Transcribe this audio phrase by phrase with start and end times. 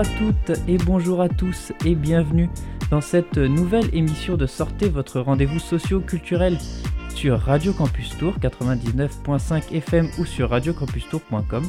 [0.00, 2.48] à toutes et bonjour à tous et bienvenue
[2.90, 6.56] dans cette nouvelle émission de Sortez votre rendez-vous socio-culturel
[7.14, 11.64] sur Radio Campus Tour 99.5 FM ou sur radiocampustour.com.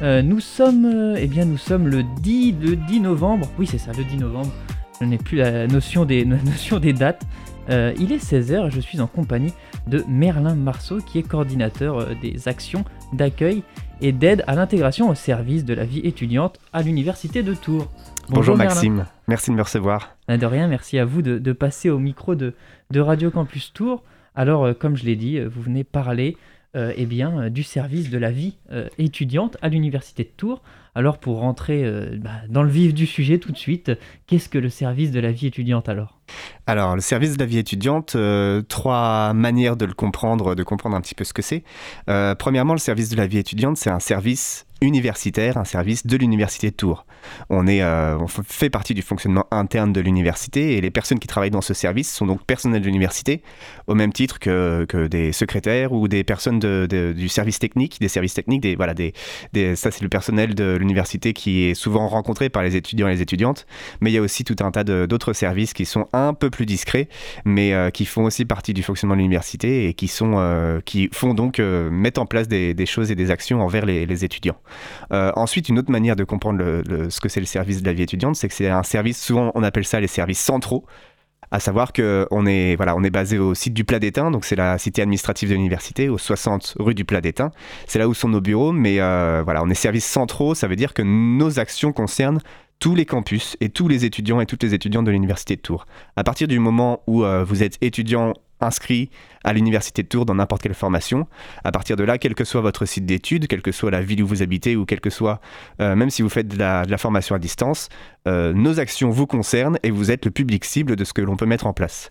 [0.00, 3.46] Euh, nous sommes euh, eh bien nous sommes le 10 le 10 novembre.
[3.58, 4.52] Oui, c'est ça, le 10 novembre.
[4.98, 7.26] Je n'ai plus la notion des la notion des dates.
[7.68, 9.52] Euh, il est 16h, je suis en compagnie
[9.86, 13.62] de Merlin Marceau qui est coordinateur euh, des actions d'accueil
[14.00, 17.90] et d'aide à l'intégration au service de la vie étudiante à l'université de Tours.
[18.28, 20.16] Bonjour, Maxime, merci de me recevoir.
[20.28, 22.54] Ah, de rien, merci à vous de, passer au micro de,
[22.94, 24.02] Radio Campus Tours.
[24.34, 26.36] Alors, euh, comme je l'ai dit, vous venez parler
[26.74, 28.58] eh bien, du service de la vie
[28.98, 30.60] étudiante à l'université de Tours.
[30.94, 33.92] Alors, pour rentrer bah, dans le vif du sujet tout de suite,
[34.26, 36.15] qu'est-ce que le service de la vie étudiante alors?
[36.66, 40.96] Alors, le service de la vie étudiante, euh, trois manières de le comprendre, de comprendre
[40.96, 41.62] un petit peu ce que c'est.
[42.10, 46.16] Euh, premièrement, le service de la vie étudiante, c'est un service universitaire, un service de
[46.16, 47.06] l'université de Tours.
[47.48, 51.26] On, est, euh, on fait partie du fonctionnement interne de l'université et les personnes qui
[51.26, 53.42] travaillent dans ce service sont donc personnels de l'université,
[53.86, 58.08] au même titre que, que, des secrétaires ou des personnes de, du service technique, des
[58.08, 59.14] services techniques, des, voilà, des,
[59.52, 63.14] des ça c'est le personnel de l'université qui est souvent rencontré par les étudiants et
[63.14, 63.66] les étudiantes,
[64.00, 66.66] mais il y a aussi tout un tas d'autres services qui sont un peu plus
[66.66, 67.08] discrets,
[67.44, 71.08] mais euh, qui font aussi partie du fonctionnement de l'université et qui, sont, euh, qui
[71.12, 74.56] font donc mettre en place des, des, choses et des actions envers les, les étudiants.
[75.12, 76.62] Euh, ensuite, une autre manière de comprendre
[77.08, 79.52] ce que c'est le service de la vie étudiante, c'est que c'est un service, souvent
[79.54, 80.84] on appelle ça les services centraux,
[81.50, 84.56] à savoir qu'on est, voilà, on est basé au site du Plat d'Étain, donc c'est
[84.56, 87.50] la cité administrative de l'université, au 60 rue du Plat d'Étain.
[87.86, 90.76] C'est là où sont nos bureaux, mais euh, voilà, on est service centraux, ça veut
[90.76, 92.40] dire que nos actions concernent
[92.78, 95.86] tous les campus et tous les étudiants et toutes les étudiantes de l'université de Tours.
[96.16, 99.10] À partir du moment où euh, vous êtes étudiant inscrit
[99.44, 101.26] à l'université de Tours dans n'importe quelle formation.
[101.64, 104.22] À partir de là, quel que soit votre site d'études, quelle que soit la ville
[104.22, 105.40] où vous habitez ou quel que soit,
[105.80, 107.88] euh, même si vous faites de la, formation à distance,
[108.26, 111.36] euh, nos actions vous concernent et vous êtes le public cible de ce que l'on
[111.36, 112.08] peut mettre en place.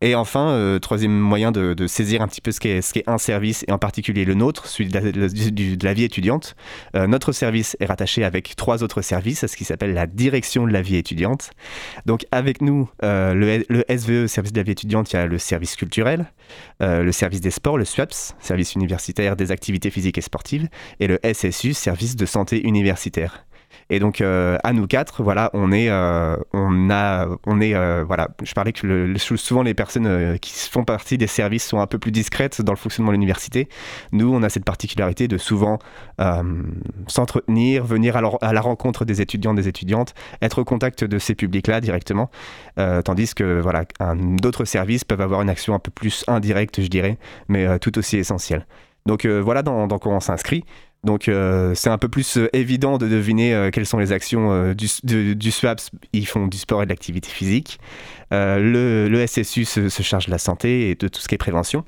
[0.00, 3.72] Et enfin, euh, troisième moyen de, saisir un petit peu ce qu'est, un service, et
[3.72, 6.54] en particulier le nôtre, celui de la, vie étudiante.
[6.94, 10.68] Euh, notre service est rattaché avec trois autres services, à ce qui s'appelle la direction
[10.68, 11.50] de la vie étudiante.
[12.06, 15.38] Donc avec nous, euh, le, SVE, service de la vie étudiante, il y a le
[15.38, 16.26] service culturel,
[16.80, 20.68] le service des sports, le SWAPS, service universitaire des activités physiques et sportives,
[21.00, 23.47] et le SSU, service de santé universitaire.
[23.90, 28.04] Et donc euh, à nous quatre, voilà, on est, euh, on a, on est, euh,
[28.06, 28.28] voilà.
[28.42, 32.12] Je parlais que souvent les personnes qui font partie des services sont un peu plus
[32.12, 33.68] discrètes dans le fonctionnement de l'université.
[34.12, 35.78] Nous, on a cette particularité de souvent
[37.06, 41.34] s'entretenir, venir à, à, la rencontre des étudiants, des étudiantes, être au contact de ces
[41.34, 42.30] publics-là directement,
[43.04, 43.84] tandis que voilà,
[44.14, 48.18] d'autres services peuvent avoir une action un peu plus indirecte, je dirais, mais tout aussi
[48.18, 48.66] essentielle.
[49.06, 50.64] Donc voilà dans, dans quoi on s'inscrit.
[51.04, 54.74] Donc euh, c'est un peu plus euh, évident de deviner euh, quelles sont les actions
[54.74, 54.88] du,
[55.34, 55.90] du, SWAPS.
[56.12, 57.78] Ils font du sport et de l'activité physique.
[58.30, 61.84] Le, SSU se, charge de la santé et de tout ce qui est prévention.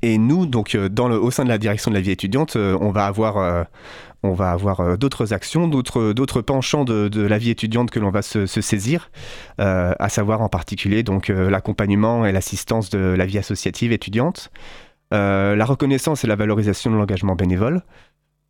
[0.00, 2.90] Et nous, donc, dans le, au sein de la direction de la vie étudiante, on
[2.90, 9.10] va avoir, d'autres actions, d'autres penchants de, la vie étudiante que l'on va se, saisir,
[9.58, 14.50] à savoir en particulier l'accompagnement et l'assistance de la vie associative étudiante,
[15.10, 17.82] la reconnaissance et la valorisation de l'engagement bénévole,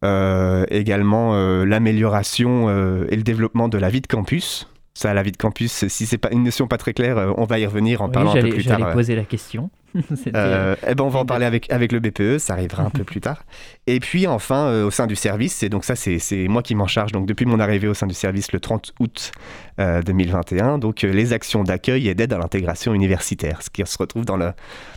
[0.02, 4.68] également euh, l'amélioration euh, et le développement de la vie de campus.
[4.94, 7.58] Ça, la vie de campus, si c'est pas une notion pas très claire, on va
[7.58, 8.78] y revenir en parlant un peu plus tard.
[8.78, 9.70] J'allais poser la question.
[9.94, 13.20] eh ben on va en parler avec, avec le BPE, ça arrivera un peu plus
[13.22, 13.44] tard.
[13.86, 17.12] Et puis enfin, au sein du service, et donc ça c'est moi qui m'en charge,
[17.12, 19.32] donc depuis mon arrivée au sein du service le 30 août
[19.78, 24.36] 2021, donc les actions d'accueil et d'aide à l'intégration universitaire, ce qui se retrouve dans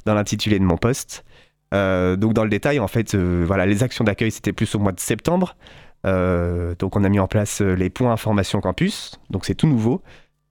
[0.05, 1.23] l'intitulé dans de mon poste.
[1.73, 4.79] Euh, donc dans le détail, en fait, euh, voilà, les actions d'accueil, c'était plus au
[4.79, 5.55] mois de septembre.
[6.05, 10.01] Euh, donc on a mis en place les points information campus, donc c'est tout nouveau.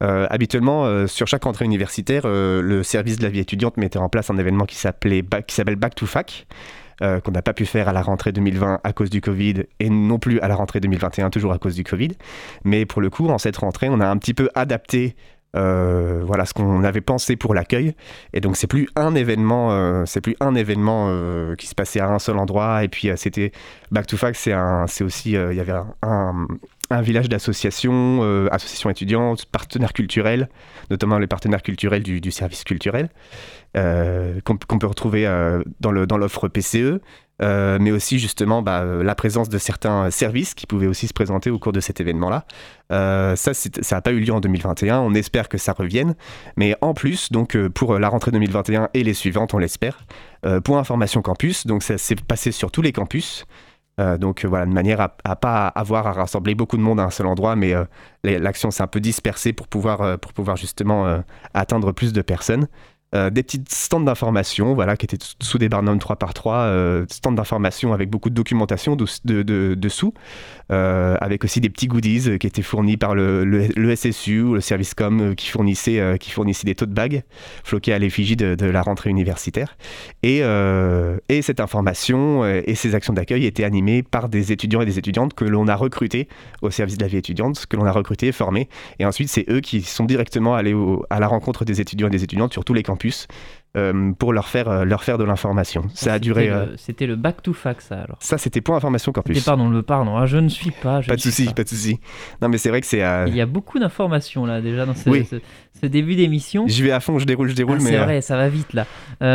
[0.00, 4.36] habituellement, sur chaque rentrée universitaire, le service de la vie étudiante mettait en place un
[4.36, 6.46] événement qui s'appelait s'appelle Back to Fac,
[7.00, 10.18] qu'on n'a pas pu faire à la rentrée 2020 à cause du Covid et non
[10.18, 12.10] plus à la rentrée 2021 toujours à cause du Covid.
[12.64, 15.16] Mais pour le coup, en cette rentrée, on a un petit peu adapté
[15.54, 17.94] euh, voilà ce qu'on avait pensé pour l'accueil.
[18.32, 22.00] Et donc c'est plus un événement, euh, c'est plus un événement euh, qui se passait
[22.00, 22.84] à un seul endroit.
[22.84, 23.52] Et puis c'était
[23.90, 24.54] Back to Fact, c'est
[24.86, 26.46] c'est aussi il y avait un,
[27.02, 30.48] village d'associations, associations étudiantes, partenaires culturels,
[30.90, 33.08] notamment les partenaires culturels du, service culturel,
[33.74, 35.24] qu'on peut retrouver
[35.80, 37.00] dans l'offre dans PCE,
[37.42, 41.12] euh, mais aussi justement bah, euh, la présence de certains services qui pouvaient aussi se
[41.12, 42.44] présenter au cours de cet événement-là.
[42.92, 46.14] Euh, ça, ça n'a pas eu lieu en 2021, on espère que ça revienne,
[46.56, 50.06] mais en plus, donc pour la rentrée 2021 et les suivantes, on l'espère,
[50.62, 53.46] pour Information Campus, donc ça s'est passé sur tous les campus.
[54.18, 57.10] donc voilà, de manière à, à, pas avoir à rassembler beaucoup de monde à un
[57.10, 57.74] seul endroit, mais
[58.22, 61.22] l'action s'est un peu dispersée pour pouvoir, pour pouvoir justement
[61.54, 62.68] atteindre plus de personnes.
[63.14, 67.06] Euh, des petites stands d'information, voilà, qui étaeux sous des barnums 3 par 3 euh,
[67.08, 70.14] stands d'information avec beaucoup de documentation de, dessous,
[70.72, 74.94] euh, avec aussi des petits goodies qui étaient fournis par le, SSU ou le service
[74.94, 77.22] com qui fournissait, qui fournissait des tote bags
[77.62, 79.76] floqués à l'effigie de, la rentrée universitaire.
[80.22, 80.40] Et,
[81.28, 85.34] et cette information et ces actions d'accueil étaient animées par des étudiants et des étudiantes
[85.34, 86.28] que l'on a recrutés
[86.62, 88.68] au service de la vie étudiante, que l'on a recrutés, formés.
[88.98, 90.74] Et ensuite, c'est eux qui sont directement allés
[91.10, 93.03] à la rencontre des étudiants et des étudiantes sur tous les campus
[93.76, 95.86] euh, pour leur faire, euh, leur faire de l'information.
[95.94, 96.48] Ça a duré.
[96.48, 98.18] Euh, c'était le back to fax, ça alors.
[98.20, 99.42] Ça, c'était pour information campus.
[99.44, 100.16] pardon, le pardon.
[100.16, 101.02] Ah, je ne suis pas.
[101.02, 101.64] pas de souci, pas.
[101.64, 101.98] de souci.
[102.40, 103.02] Non, mais c'est vrai que c'est.
[103.26, 105.10] Il y a beaucoup d'informations là déjà dans ce,
[105.80, 106.68] ce, début d'émission.
[106.68, 107.78] Je vais à fond, je déroule, je déroule.
[107.80, 108.86] Ah, c'est vrai, ça va vite là.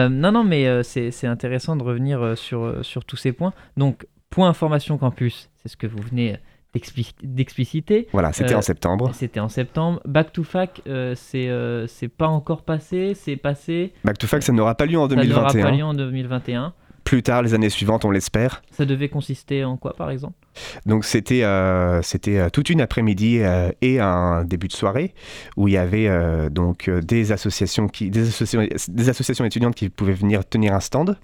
[0.08, 3.52] non, non, mais c'est intéressant de revenir sur, sur tous ces points.
[3.76, 6.38] Donc, point information campus, c'est ce que vous venez
[6.74, 8.08] d'expliciter.
[8.12, 9.12] Voilà, c'était en euh, septembre.
[9.14, 10.02] C'était en septembre.
[10.06, 13.94] Back to Fac, euh, c'est euh, c'est pas encore passé, c'est passé.
[14.04, 15.50] Back to Fac, ça n'aura pas lieu en 2021.
[15.50, 16.74] Ça n'aura pas lieu en 2021
[17.10, 18.62] plus tard, les années suivantes, on l'espère.
[18.70, 20.36] Ça devait consister en quoi, par exemple?
[20.86, 25.14] Donc, c'était euh, c'était euh, toute une après-midi euh, et un début de soirée
[25.58, 26.10] où il y avait
[26.50, 31.18] donc des associations, qui, des, associations, des associations étudiantes qui pouvaient venir tenir un stand,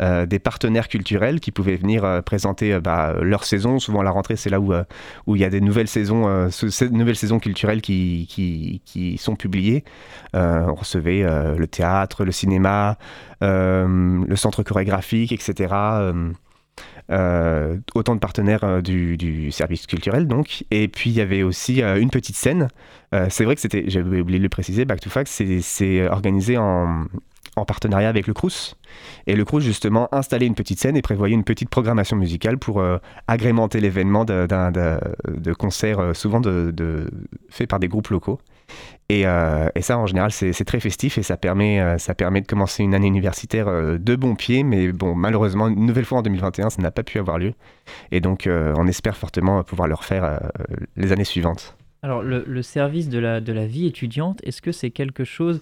[0.00, 3.78] des partenaires culturels qui pouvaient venir présenter bah, leur saison.
[3.78, 4.72] Souvent, la rentrée, c'est là où,
[5.26, 6.48] où il y a des nouvelles saisons,
[6.90, 9.84] nouvelles saisons culturelles qui, qui, qui sont publiées.
[10.34, 12.98] on recevait le théâtre, le cinéma,
[13.40, 15.74] le centre chorégraphique, etc.
[17.10, 20.64] Euh, euh, autant de partenaires euh, du, service culturel donc.
[20.70, 22.68] Et puis il y avait aussi une petite scène.
[23.28, 27.06] C'est vrai que c'était j'avais oublié de le préciser Back to Fax c'est organisé en,
[27.66, 28.76] partenariat avec le Crous.
[29.26, 32.82] Et le Crous justement installait une petite scène et prévoyait une petite programmation musicale pour
[33.28, 37.10] agrémenter l'événement de, de, concerts souvent de,
[37.50, 38.40] faits par des groupes locaux
[39.10, 42.46] euh, et, ça, en général, c'est très festif et ça permet, euh, ça permet de
[42.46, 44.62] commencer une année universitaire euh, de bon pied.
[44.62, 47.52] Mais bon, malheureusement, une nouvelle fois en 2021, ça n'a pas pu avoir lieu.
[48.10, 50.40] Et donc, on espère fortement pouvoir le refaire
[50.96, 51.76] les années suivantes.
[52.02, 55.60] Alors, le, service de la, vie étudiante, est-ce que c'est quelque chose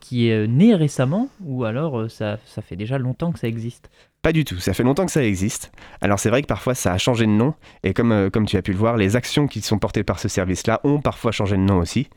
[0.00, 3.90] qui est né récemment ou alors ça fait déjà longtemps que ça existe?
[4.22, 5.72] Pas du tout, ça fait longtemps que ça existe.
[6.02, 8.56] Alors c'est vrai que parfois ça a changé de nom, et comme, euh, comme tu
[8.58, 11.56] as pu le voir, les actions qui sont portées par ce service-là ont parfois changé
[11.56, 12.08] de nom aussi.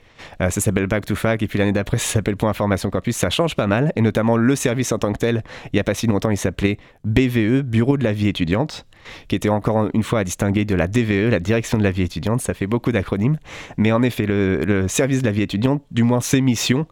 [0.42, 3.16] Euh, ça s'appelle Back to Fac, et puis l'année d'après ça s'appelle Point Information Campus,
[3.16, 5.84] ça change pas mal, et notamment le service en tant que tel, il n'y a
[5.86, 8.86] pas si longtemps il s'appelait BVE, Bureau de la vie étudiante,
[9.30, 12.04] qui était encore une fois à distinguer de la DVE, la Direction de la vie
[12.04, 13.38] étudiante, ça fait beaucoup d'acronymes,
[13.78, 16.86] mais en effet le, service de la vie étudiante, du moins ses missions,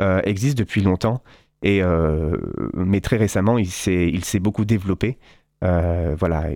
[0.00, 1.22] euh, existent depuis longtemps.
[1.62, 2.36] Et, euh,
[2.74, 5.18] mais très récemment, il s'est beaucoup développé.
[5.64, 6.50] Euh, voilà,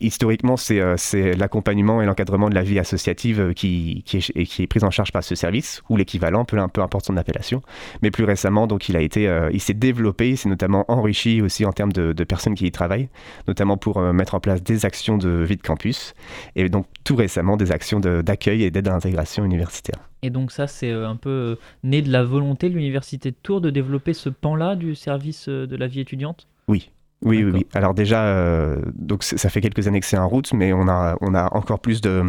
[0.00, 4.66] historiquement, euh, c'est l'accompagnement et l'encadrement de la vie associative qui, qui, est, qui est
[4.66, 7.60] prise en charge par ce service, ou l'équivalent, peu, peu, importe son appellation.
[8.00, 11.66] Mais plus récemment, donc, il a été, il s'est développé, il s'est notamment enrichi aussi
[11.66, 13.10] en termes de, de, personnes qui y travaillent,
[13.48, 16.14] notamment pour mettre en place des actions de vie de campus,
[16.56, 20.05] et donc tout récemment des actions d'accueil et d'aide à l'intégration universitaire.
[20.22, 23.36] Et donc ça, c'est euh, un peu euh, né de la volonté de l'université de
[23.42, 26.48] Tours de développer ce pan-là du service euh, de la vie étudiante?
[26.68, 26.90] Oui.
[27.22, 27.66] Oui, oui, oui.
[27.72, 31.34] Alors déjà, donc ça fait quelques années que c'est en route, mais on a, on
[31.34, 32.24] a encore plus de,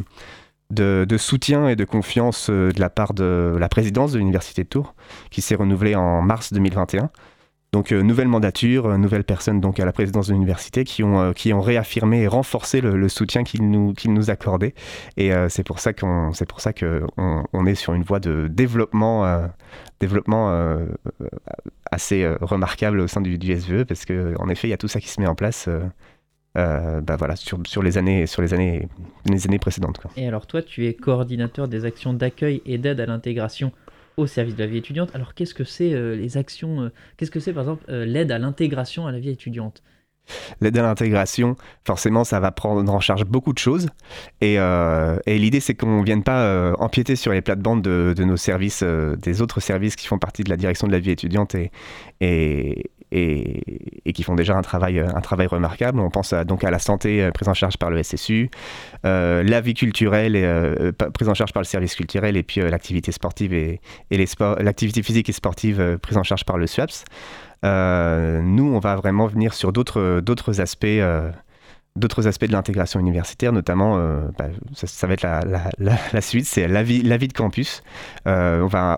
[0.70, 4.70] de, de soutien et de confiance de la part de la présidence de l'université de
[4.70, 4.96] Tours,
[5.30, 7.10] qui s'est renouvelée en mars 2021.
[7.78, 11.22] Donc euh, nouvelle mandature, euh, nouvelles personnes donc à la présidence de l'université qui ont
[11.22, 14.74] euh, qui ont réaffirmé et renforcé le, soutien qu'ils nous qu'ils nous accordaient
[15.16, 18.48] et c'est pour ça qu'on c'est pour ça que on, est sur une voie de
[18.48, 19.48] développement
[20.00, 20.76] développement
[21.92, 24.88] assez remarquable au sein du, du, SVE parce que en effet il y a tout
[24.88, 25.70] ça qui se met en place.
[26.56, 28.88] bah voilà, sur, sur, les années, sur les années,
[29.26, 30.00] les années précédentes.
[30.00, 30.10] Quoi.
[30.18, 33.72] Et alors toi, tu es coordinateur des actions d'accueil et d'aide à l'intégration
[34.18, 35.12] au service de la vie étudiante.
[35.14, 38.32] Alors qu'est-ce que c'est euh, les actions euh, Qu'est-ce que c'est par exemple euh, l'aide
[38.32, 39.84] à l'intégration à la vie étudiante?
[40.60, 41.56] L'aide à l'intégration,
[41.86, 43.88] forcément, ça va prendre en charge beaucoup de choses.
[44.42, 48.36] Et, et l'idée, c'est qu'on ne vienne pas empiéter sur les plates-bandes de, de, nos
[48.36, 51.72] services, des autres services qui font partie de la direction de la vie étudiante et,
[52.20, 56.00] et, et, qui font déjà un travail, un travail remarquable.
[56.00, 58.50] On pense donc à la santé euh, prise en charge par le SSU,
[59.06, 63.12] euh, la vie culturelle euh, prise en charge par le service culturel et puis l'activité
[63.12, 63.80] sportive et,
[64.12, 67.06] l'activité physique et sportive prise en charge par le SUAPS.
[67.64, 70.88] nous, on va vraiment venir sur d'autres aspects
[71.96, 73.98] d'autres aspects de l'intégration universitaire, notamment,
[74.38, 75.26] bah, ça, va être
[75.80, 77.82] la, suite, c'est la vie, de campus.
[78.26, 78.98] on va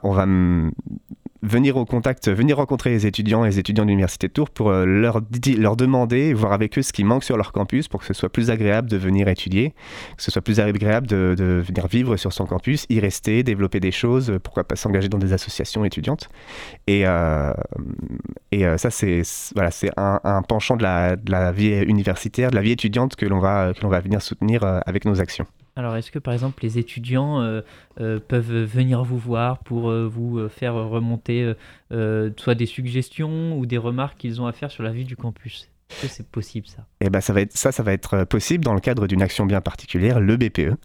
[1.42, 4.72] venir au contact, venir rencontrer les étudiants et les étudiants de l'Université de Tours pour
[4.72, 5.22] leur,
[5.58, 8.30] leur demander, voir avec eux ce qui manque sur leur campus pour que ce soit
[8.30, 9.74] plus agréable de venir étudier,
[10.18, 13.92] que ce soit plus agréable de, venir vivre sur son campus, y rester, développer des
[13.92, 16.30] choses, pourquoi pas s'engager dans des associations étudiantes.
[16.88, 17.06] Et,
[18.52, 19.22] et ça, c'est
[19.56, 23.72] voilà, un, un penchant de la, vie universitaire, de la vie étudiante que l'on va,
[23.82, 25.46] va venir soutenir avec nos actions.
[25.76, 27.62] Alors, est-ce que par exemple les étudiants euh,
[28.00, 31.54] euh, peuvent venir vous voir pour euh, vous faire remonter
[32.38, 35.70] soit des suggestions ou des remarques qu'ils ont à faire sur la vie du campus?
[35.90, 36.86] Est-ce que c'est possible ça?
[37.02, 39.48] Eh ben, ça va être ça, ça va être possible dans le cadre d'une action
[39.48, 40.76] bien particulière, le BPE,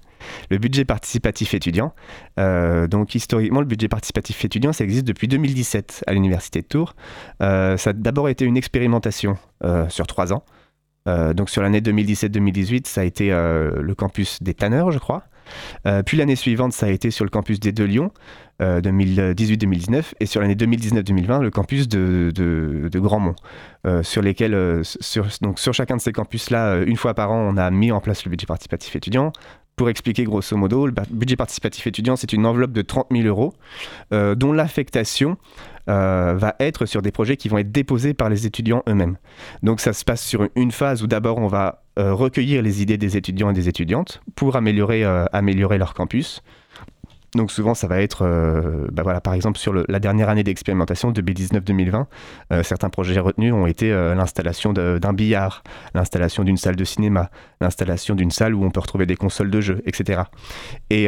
[0.50, 1.94] le budget participatif étudiant.
[2.36, 6.94] donc historiquement, le budget participatif étudiant, ça existe depuis 2017 à l'université de Tours.
[7.40, 9.36] ça a d'abord été une expérimentation
[9.88, 10.44] sur trois ans.
[11.06, 15.24] Euh, donc sur l'année 2017-2018, ça a été euh, le campus des Tanneurs, je crois.
[15.86, 18.10] Euh, puis l'année suivante, ça a été sur le campus des Deux Lyon,
[18.60, 23.34] 2018-2019, et sur l'année 2019-2020, le campus de, Grandmont,
[24.02, 28.00] sur lesquels, sur chacun de ces campus-là, une fois par an, on a mis en
[28.00, 29.32] place le budget participatif étudiant.
[29.76, 33.54] Pour expliquer grosso modo, le budget participatif étudiant, c'est une enveloppe de 30 000 euros,
[34.10, 35.36] dont l'affectation
[35.90, 39.18] euh, va être sur des projets qui vont être déposés par les étudiants eux-mêmes.
[39.62, 42.96] Donc ça se passe sur une phase où d'abord on va euh, recueillir les idées
[42.96, 46.42] des étudiants et des étudiantes pour euh, améliorer leur campus.
[47.34, 52.06] Donc souvent, ça va être, euh, bah par exemple, sur la dernière année d'expérimentation, 2019-2020,
[52.52, 55.64] euh, certains projets retenus ont été euh, l'installation d'un billard,
[55.94, 59.60] l'installation d'une salle de cinéma, l'installation d'une salle où on peut retrouver des consoles de
[59.60, 60.22] jeux, etc.
[60.90, 61.06] Et,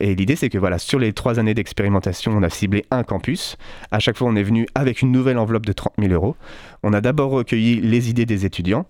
[0.00, 3.56] et l'idée, c'est que voilà, sur les trois années d'expérimentation, on a ciblé un campus.
[3.90, 6.36] À chaque fois, on est venu avec une nouvelle enveloppe de 30 000 euros.
[6.82, 8.86] On a d'abord recueilli les idées des étudiants.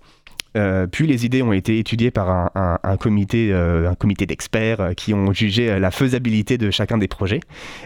[0.56, 4.92] Euh, puis les idées ont été étudiées par un, comité, un comité euh, d'experts euh,
[4.92, 7.40] qui ont jugé la faisabilité de chacun des projets.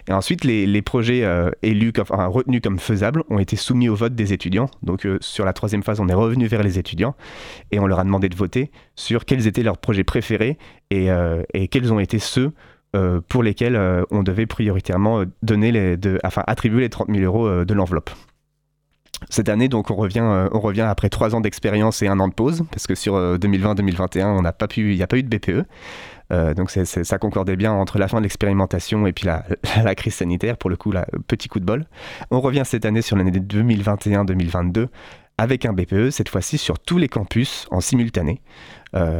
[0.08, 1.24] Et ensuite, les, projets
[1.62, 4.68] élus, retenus comme faisables ont été soumis au vote des étudiants.
[4.82, 7.14] Donc sur la troisième phase, on est revenu vers les étudiants
[7.70, 10.58] et on leur a demandé de voter sur quels étaient leurs projets préférés
[10.90, 11.08] et,
[11.70, 12.52] quels ont été ceux
[13.28, 13.80] pour lesquels
[14.10, 15.24] on devait prioritairement
[16.46, 18.10] attribuer les 30 000 euros de l'enveloppe.
[19.30, 22.28] Cette année, donc, on revient, euh, on revient après trois ans d'expérience et un an
[22.28, 25.16] de pause, parce que sur 2020-2021, euh, on n'a pas pu, il n'y a pas
[25.16, 25.66] eu de BPE.
[26.32, 30.56] Euh, donc ça concordait bien entre la fin de l'expérimentation et puis la, crise sanitaire,
[30.56, 30.92] pour le coup,
[31.28, 31.86] petit coup de bol.
[32.30, 34.88] On revient cette année sur l'année 2021-2022
[35.36, 38.40] avec un BPE, cette fois-ci sur tous les campus en simultané.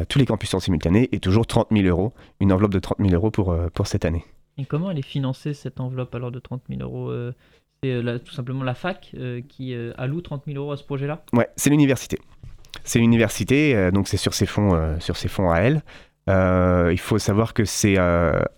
[0.09, 3.11] tous les campus en simultané et toujours 30 000 euros, une enveloppe de 30 000
[3.13, 4.25] euros pour, pour cette année.
[4.57, 7.13] Et comment elle est financée cette enveloppe alors de 30 000 euros
[7.85, 10.85] c'est euh, tout simplement la fac euh, qui euh, alloue 30 000 euros à ce
[10.85, 12.19] projet-là Ouais, c'est l'université.
[12.83, 15.83] C'est l'université, donc c'est sur ses fonds, sur fonds à elle.
[16.27, 17.97] il faut savoir que c'est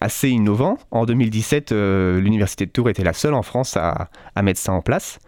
[0.01, 0.79] assez innovant.
[0.91, 4.09] En 2017, l'université de Tours était la seule en France à,
[4.43, 5.19] mettre ça en place.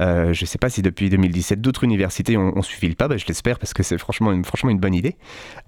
[0.00, 3.26] je ne sais pas si depuis 2017 d'autres universités ont, suivi le pas, bah, je
[3.26, 5.16] l'espère parce que c'est franchement franchement une bonne idée.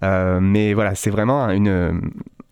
[0.02, 2.00] mais voilà, c'est vraiment une,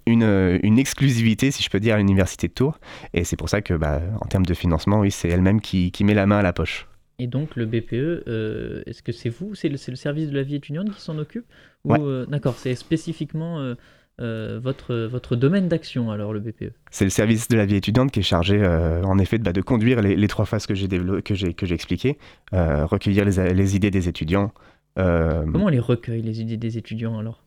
[0.09, 2.79] une, exclusivité, si je peux dire, à l'université de Tours.
[3.15, 6.15] Et c'est pour ça que, bah, en termes de financement, oui, c'est elle-même qui, met
[6.15, 6.87] la main à la poche.
[7.21, 10.45] Et donc le BPE, euh, est-ce que c'est vous, c'est le, le, service de la
[10.45, 11.47] vie étudiante qui s'en occupe
[11.85, 13.75] Ou, euh, D'accord, c'est spécifiquement
[14.21, 18.13] euh, votre, votre domaine d'action alors le BPE C'est le service de la vie étudiante
[18.13, 21.35] qui est chargé en effet de, bah, de conduire les, trois phases que j'ai que
[21.35, 22.19] j'ai que j'ai expliquées,
[22.53, 24.53] recueillir les, les, idées des étudiants.
[24.95, 27.43] Comment on les recueille les idées des étudiants alors?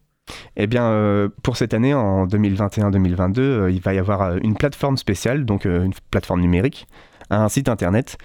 [0.56, 4.56] Eh bien, euh, pour cette année, en 2021-2022, euh, il va y avoir euh, une
[4.56, 6.88] plateforme spéciale, donc une plateforme numérique,
[7.30, 8.18] un site internet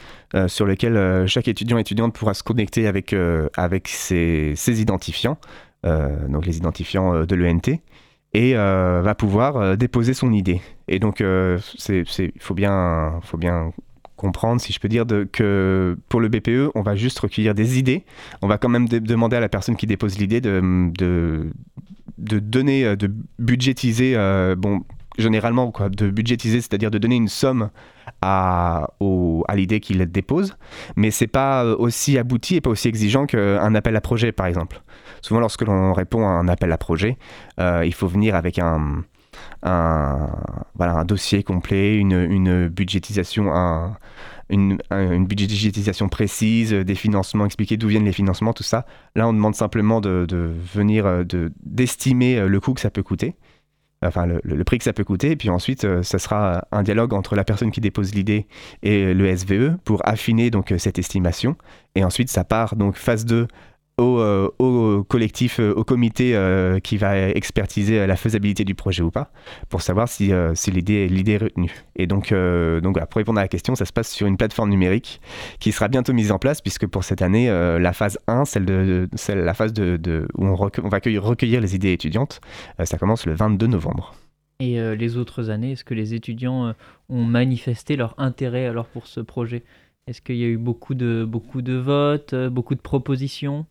[0.49, 3.15] sur lequel chaque étudiant étudiante pourra se connecter avec,
[3.89, 5.39] ses, identifiants,
[5.85, 7.81] donc les identifiants de l'ENT,
[8.33, 10.61] et va pouvoir déposer son idée.
[10.89, 13.73] Et donc, il bien, faut bien
[14.17, 18.05] comprendre, si je peux dire, que pour le BPE, on va juste recueillir des idées.
[18.43, 21.51] On va quand même demander à la personne qui dépose l'idée de, de,
[22.19, 24.83] de, donner, euh, de budgétiser, euh, bon,
[25.19, 27.71] généralement, quoi, de budgétiser, c'est-à-dire de donner une somme
[28.23, 28.89] à,
[29.49, 30.57] à l'idée qu'il dépose,
[30.97, 34.47] mais c'est pas euh, aussi abouti et pas aussi exigeant qu'un appel à projet, par
[34.47, 34.81] exemple.
[35.21, 37.17] Souvent, lorsque l'on répond à un appel à projet,
[37.59, 39.03] il faut venir avec un,
[39.62, 43.52] un, dossier complet, une, une budgétisation,
[46.09, 48.87] précise, des financements, expliquer d'où viennent les financements, tout ça.
[49.14, 50.26] Là, on demande simplement de,
[50.75, 51.25] venir, euh,
[51.64, 53.35] d'estimer euh, le coût que ça peut coûter,
[54.02, 56.83] enfin le, le, prix que ça peut coûter, et puis ensuite, euh, ça sera un
[56.83, 58.47] dialogue entre la personne qui dépose l'idée
[58.83, 61.57] et le SVE pour affiner donc cette estimation.
[61.95, 63.49] Et ensuite, ça part donc phase 2
[63.99, 66.38] au, euh, au, collectif, au comité
[66.83, 69.31] qui va expertiser la faisabilité du projet ou pas,
[69.69, 71.73] pour savoir si, si l'idée, est retenue.
[71.97, 75.21] Et donc, donc pour répondre à la question, ça se passe sur une plateforme numérique
[75.61, 79.09] qui sera bientôt mise en place, puisque pour cette année, la phase 1, celle, de,
[79.15, 82.41] celle la phase de, où on, on va recueillir les idées étudiantes,
[82.85, 84.15] ça commence le 22 novembre.
[84.61, 86.75] Et les autres années, est-ce que les étudiants
[87.09, 89.62] ont manifesté leur intérêt alors pour ce projet?
[90.07, 93.67] Est-ce qu'il y a eu beaucoup de, beaucoup de votes, beaucoup de propositions?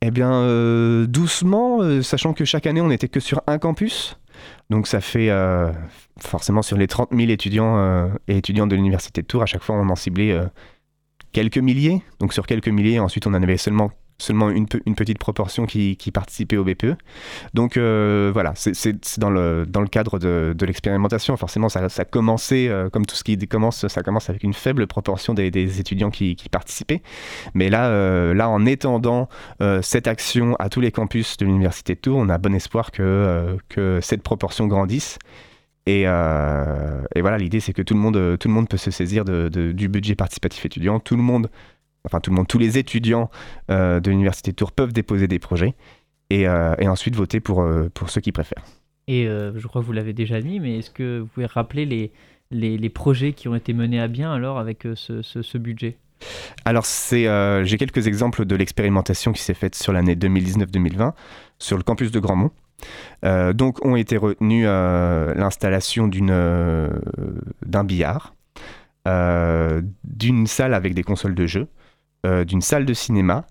[0.00, 4.18] Eh bien, euh, doucement, euh, sachant que chaque année, on n'était que sur un campus.
[4.70, 5.72] Donc ça fait euh,
[6.20, 9.74] forcément sur les 30 000 étudiants et étudiantes de l'université de Tours, à chaque fois
[9.74, 10.38] on en ciblait
[11.32, 12.02] quelques milliers.
[12.20, 13.90] Donc sur quelques milliers, ensuite on en avait seulement
[14.20, 16.96] seulement une, petite proportion qui, participait au BPE.
[17.54, 21.36] Donc euh, voilà, c'est dans le, cadre de, l'expérimentation.
[21.36, 24.54] Forcément, ça, ça a commencé, euh, comme tout ce qui commence, ça commence avec une
[24.54, 27.02] faible proportion des, étudiants qui, participaient.
[27.54, 29.28] Mais là, euh, là en étendant
[29.82, 33.58] cette action à tous les campus de l'Université de Tours, on a bon espoir que,
[34.02, 35.18] cette proportion grandisse.
[35.86, 39.88] Et, voilà, l'idée c'est que tout le, monde, tout le monde peut se saisir du
[39.88, 41.48] budget participatif étudiant, tout le monde
[42.04, 43.30] enfin tout le monde, tous les étudiants
[43.70, 45.74] euh, de l'université de Tours peuvent déposer des projets
[46.30, 48.64] et, euh, ensuite voter pour, euh, pour ceux qui préfèrent.
[49.06, 52.12] Et je crois que vous l'avez déjà dit, mais est-ce que vous pouvez rappeler les,
[52.50, 55.96] les, projets qui ont été menés à bien alors avec ce, ce, budget?
[56.66, 61.14] Alors, j'ai quelques exemples de l'expérimentation qui s'est faite sur l'année 2019-2020
[61.58, 62.50] sur le campus de Grandmont.
[63.54, 68.34] donc, ont été retenus l'installation d'un billard,
[70.04, 71.77] d'une salle avec des consoles de jeux, euh,
[72.24, 73.46] d'une salle de cinéma.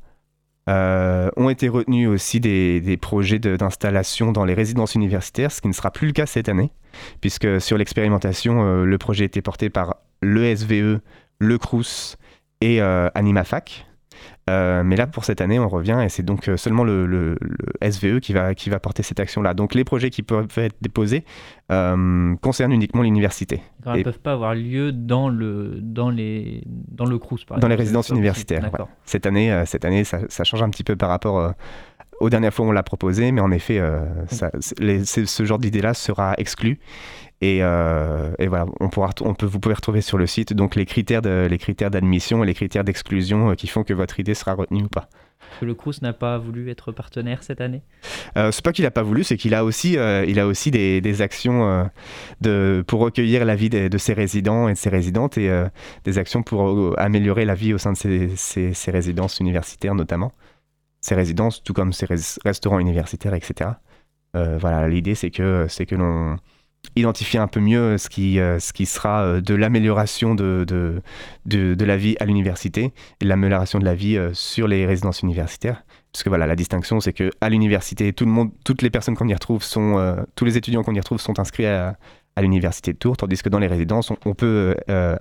[0.70, 5.74] Euh, ont été retenus aussi des, projets d'installation dans les résidences universitaires, ce qui ne
[5.74, 6.72] sera plus le cas cette année,
[7.22, 11.00] puisque sur l'expérimentation, euh, le projet était porté par le SVE,
[11.40, 12.18] le CRUS
[12.60, 13.86] et AnimaFac.
[14.50, 17.38] Euh, mais là, pour cette année, on revient et c'est donc euh, seulement le,
[17.82, 19.54] SVE qui va, qui va porter cette action-là.
[19.54, 21.26] Donc les projets qui peuvent être déposés
[21.72, 23.62] euh, concernent uniquement l'université.
[23.86, 27.62] Ils ne peuvent pas avoir lieu dans le, dans les, dans le CRUS, par exemple.
[27.62, 28.70] Dans les résidences universitaires.
[29.06, 31.54] Cette année, cette année ça, change un petit peu par rapport
[32.20, 33.82] aux dernières fois on l'a proposé, mais en effet,
[34.30, 36.80] ce genre d'idée-là sera exclu.
[37.44, 40.86] Euh, et, voilà, on pourra, on peut, vous pouvez retrouver sur le site donc les
[40.86, 44.34] critères, de, les critères d'admission et les critères d'exclusion euh, qui font que votre idée
[44.34, 45.08] sera retenue ou pas.
[45.62, 47.84] Le Crous n'a pas voulu être partenaire cette année
[48.38, 50.72] euh, C'est pas qu'il n'a pas voulu, c'est qu'il a aussi, euh, il a aussi
[50.72, 51.90] des, des actions
[52.42, 55.50] de, pour recueillir la vie de, ses résidents et de ses résidentes et
[56.04, 60.34] des actions pour améliorer la vie au sein de ses, ses, résidences universitaires notamment.
[61.08, 62.06] Ses résidences, tout comme ses
[62.44, 63.72] restaurants universitaires, etc.
[64.34, 66.38] voilà, l'idée c'est que, c'est que l'on
[66.96, 71.02] identifier un peu mieux ce qui, euh, ce qui sera euh, de l'amélioration de, de,
[71.46, 75.84] de, la vie à l'université et l'amélioration de la vie euh, sur les résidences universitaires.
[76.12, 79.16] Parce que voilà, la distinction, c'est que à l'université, tout le monde, toutes les personnes
[79.16, 81.96] qu'on y retrouve sont, tous les étudiants qu'on y retrouve sont inscrits à,
[82.36, 84.76] à l'université de Tours, tandis que dans les résidences, on, peut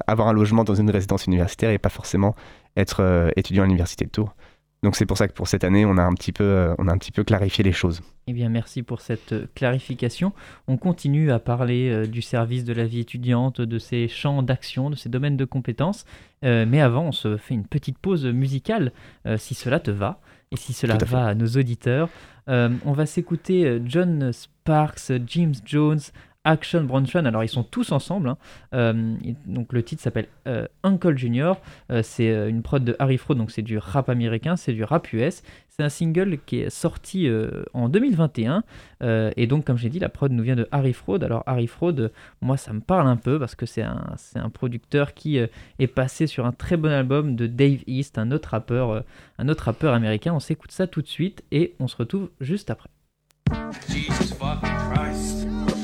[0.07, 2.35] avoir un logement dans une résidence universitaire et pas forcément
[2.79, 4.35] être étudiant à l'université de Tours.
[4.83, 6.89] Donc c'est pour ça que pour cette année, on a un petit peu, euh, on
[6.89, 8.03] a un petit peu clarifié les choses.
[8.27, 10.33] Eh bien, merci pour cette euh, clarification.
[10.69, 14.91] On continue à parler euh, du service de la vie étudiante, de ses champs d'action,
[14.91, 16.05] de ses domaines de compétences.
[16.43, 18.93] mais avant, on se fait une petite pause musicale,
[19.37, 20.21] si cela te va,
[20.53, 22.09] et si cela va à nos auditeurs.
[22.47, 25.99] on va s'écouter John Sparks, James Jones,
[26.47, 27.25] Action Bronson.
[27.27, 28.31] Alors ils sont tous ensemble.
[28.31, 28.39] Hein.
[28.73, 31.61] Euh, donc le titre s'appelle euh, Uncle Junior.
[31.91, 35.13] Euh, c'est une prod de Harry Fraud, donc c'est du rap américain, c'est du rap
[35.13, 35.43] US.
[35.69, 37.29] C'est un single qui est sorti
[37.75, 38.63] en 2021.
[39.03, 41.23] et donc comme j'ai dit, la prod nous vient de Harry Fraud.
[41.23, 45.13] Alors Harry Fraud, moi ça me parle un peu parce que c'est un, un producteur
[45.13, 49.05] qui est passé sur un très bon album de Dave East, un autre rappeur,
[49.39, 50.33] un autre rappeur américain.
[50.33, 52.89] On s'écoute ça tout de suite et on se retrouve juste après.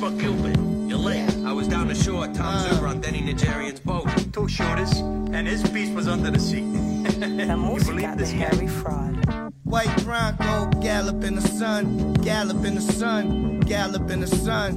[0.02, 0.88] Fuck you been?
[0.88, 1.30] You're late.
[1.46, 2.88] I was down the shore, Tom uh.
[2.88, 4.08] on Denny Nigerian's boat.
[4.32, 6.64] Two shooters, and his piece was under the seat.
[6.64, 9.14] you believe this Harry fraud.
[9.62, 14.74] White Bronco, gallop in the sun, gallop in the sun, gallop in the sun.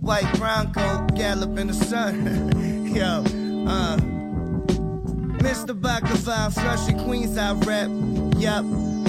[0.00, 2.16] White Bronco, gallop in the sun.
[2.92, 3.22] Yo,
[3.68, 3.96] uh.
[5.38, 5.72] Mr.
[5.80, 7.88] Baklava, flushing Queens, I rep.
[8.42, 8.64] Yup,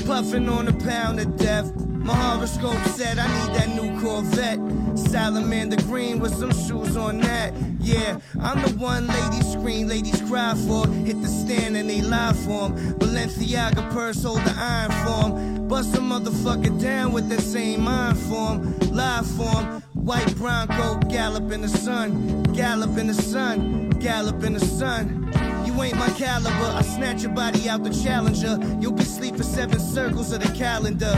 [0.10, 1.72] puffing on a pound of death.
[1.86, 4.60] My horoscope said I need that new Corvette.
[4.98, 7.54] Salamander green with some shoes on that.
[7.80, 10.88] Yeah, I'm the one ladies scream, ladies cry for.
[11.06, 12.74] Hit the stand and they lie for 'em.
[12.98, 15.68] Balenciaga purse hold the iron form.
[15.68, 18.58] Bust a motherfucker down with that same iron form.
[18.92, 19.84] Lie form.
[19.94, 22.42] White Bronco, gallop in the sun.
[22.56, 23.92] Gallop in the sun.
[24.00, 25.49] Gallop in the sun.
[25.82, 26.50] Ain't my caliber.
[26.50, 28.60] I snatch your body out the challenger.
[28.80, 31.16] You'll be sleep for seven circles of the calendar.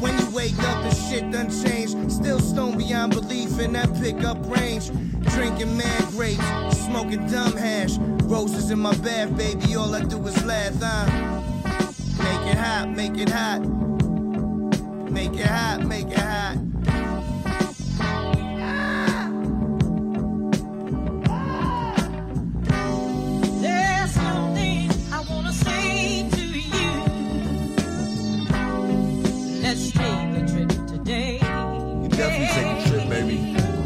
[0.00, 2.12] When you wake up and shit done changed.
[2.12, 4.90] Still stone beyond belief in that pickup range.
[5.32, 6.44] Drinking mad grapes,
[6.84, 7.96] smoking dumb hash.
[8.24, 9.74] Roses in my bath, baby.
[9.74, 10.74] All I do is laugh.
[10.82, 11.42] Uh.
[12.18, 13.60] Make it hot, make it hot.
[15.10, 16.71] Make it hot, make it hot.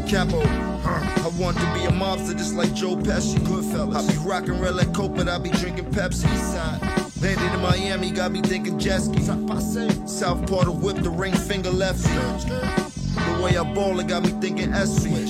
[0.07, 3.37] Capo, huh, I want to be a mobster just like Joe Pesci.
[3.39, 3.93] Goodfellas.
[3.93, 6.27] I be rocking red like Coke, but I be drinking Pepsi.
[6.37, 6.81] Side.
[7.21, 9.21] Landed in Miami, got me thinking jet ski.
[9.21, 12.03] South part of whip, the ring finger left.
[12.03, 15.29] The way I ball, it got me thinking S switch.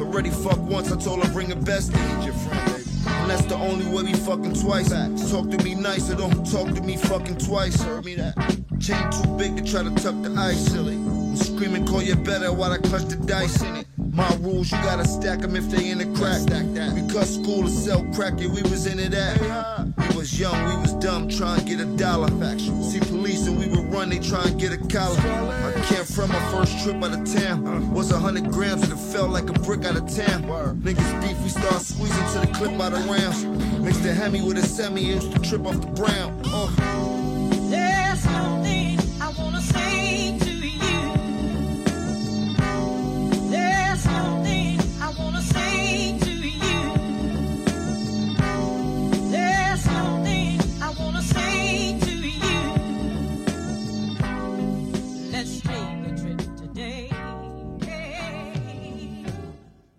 [0.00, 2.24] Already fuck once, I told her bring a bestie.
[2.24, 2.84] Your friend.
[3.06, 4.88] And that's the only way we fucking twice.
[5.30, 7.82] Talk to me nice, or don't talk to me fucking twice.
[7.82, 8.34] Heard me that.
[8.80, 10.94] Chain too big to try to tuck the ice, silly.
[10.94, 13.86] I'm screaming, call you better while I clutch the dice in it.
[14.16, 16.40] My rules, you gotta stack them if they in the crack.
[16.40, 16.94] Stack that.
[16.94, 19.92] We cut school to sell crack, yeah, we was into that.
[20.08, 22.28] We was young, we was dumb, trying to get a dollar.
[22.28, 22.82] Factual.
[22.82, 25.18] See police and we would run, they try and get a collar.
[25.20, 27.66] I came from my first trip out of town.
[27.66, 27.80] Uh.
[27.92, 30.44] Was a hundred grams and it felt like a brick out of town.
[30.80, 33.84] Niggas beef, we start squeezing to the clip out of round.
[33.84, 36.42] Mixed the Hemi with a semi, used to trip off the brown.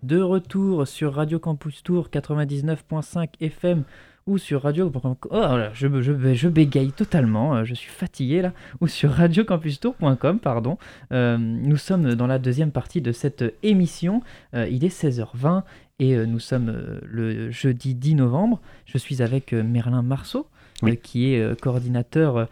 [0.08, 3.82] De retour sur Radio Campus Tour 99.5 FM
[4.26, 4.90] ou sur Radio...
[4.94, 8.54] Oh là, je, je, je bégaye totalement, euh, je suis fatigué là.
[8.80, 10.78] Ou sur radiocampustour.com, pardon.
[11.12, 14.22] Euh, nous sommes dans la deuxième partie de cette émission.
[14.54, 15.64] Euh, il est 16h20
[15.98, 18.62] et euh, nous sommes le jeudi 10 novembre.
[18.86, 20.46] Je suis avec Merlin Marceau.
[20.80, 20.96] Oui.
[20.96, 22.46] qui est coordinateur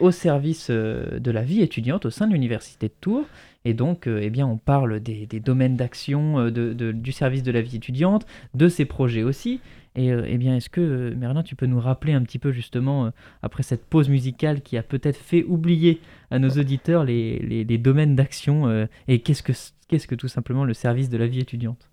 [0.00, 3.26] au service de la vie étudiante au sein de l'Université de Tours.
[3.64, 7.12] Et donc, euh, eh bien, on parle des, des domaines d'action euh, de- de- du
[7.12, 9.60] service de la vie étudiante, de ses projets aussi.
[9.96, 13.10] Et euh, eh bien, est-ce que, Merlin, tu peux nous rappeler un petit peu, justement,
[13.42, 17.78] après cette pause musicale qui a peut-être fait oublier à nos auditeurs les, les- les
[17.78, 19.52] domaines d'action et qu'est-ce que,
[19.88, 21.90] qu'est-ce que tout simplement le service de la vie étudiante?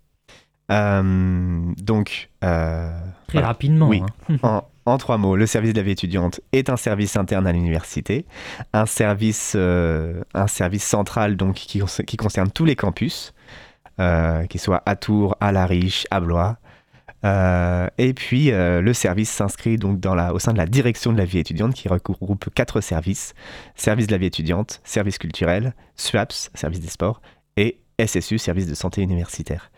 [0.70, 2.90] Euh, donc, euh,
[3.26, 3.48] Très voilà.
[3.48, 3.88] rapidement.
[3.88, 4.00] Oui.
[4.28, 4.36] hein.
[4.42, 7.52] En, en trois mots, le service de la vie étudiante est un service interne à
[7.52, 8.26] l'université,
[8.72, 13.32] un service, euh, un service central donc qui, concer- qui concerne tous les campus,
[14.00, 16.56] euh, qu'ils soient à Tours, à La Riche, à Blois.
[17.24, 19.98] Euh, et puis le service s'inscrit donc
[20.32, 23.34] au sein de la direction de la vie étudiante qui regroupe quatre services
[23.74, 27.20] service de la vie étudiante, service culturel, SWAPS, service des sports,
[28.04, 29.70] SSU, service de santé universitaire.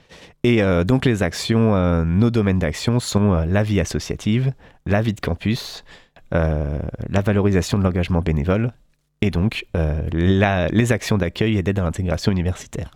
[0.42, 4.52] Et euh, donc les actions, euh, nos domaines d'action sont euh, la vie associative,
[4.86, 5.84] la vie de campus,
[6.32, 8.72] la valorisation de l'engagement bénévole
[9.20, 9.66] et donc
[10.12, 12.92] les actions d'accueil et d'aide à l'intégration universitaire.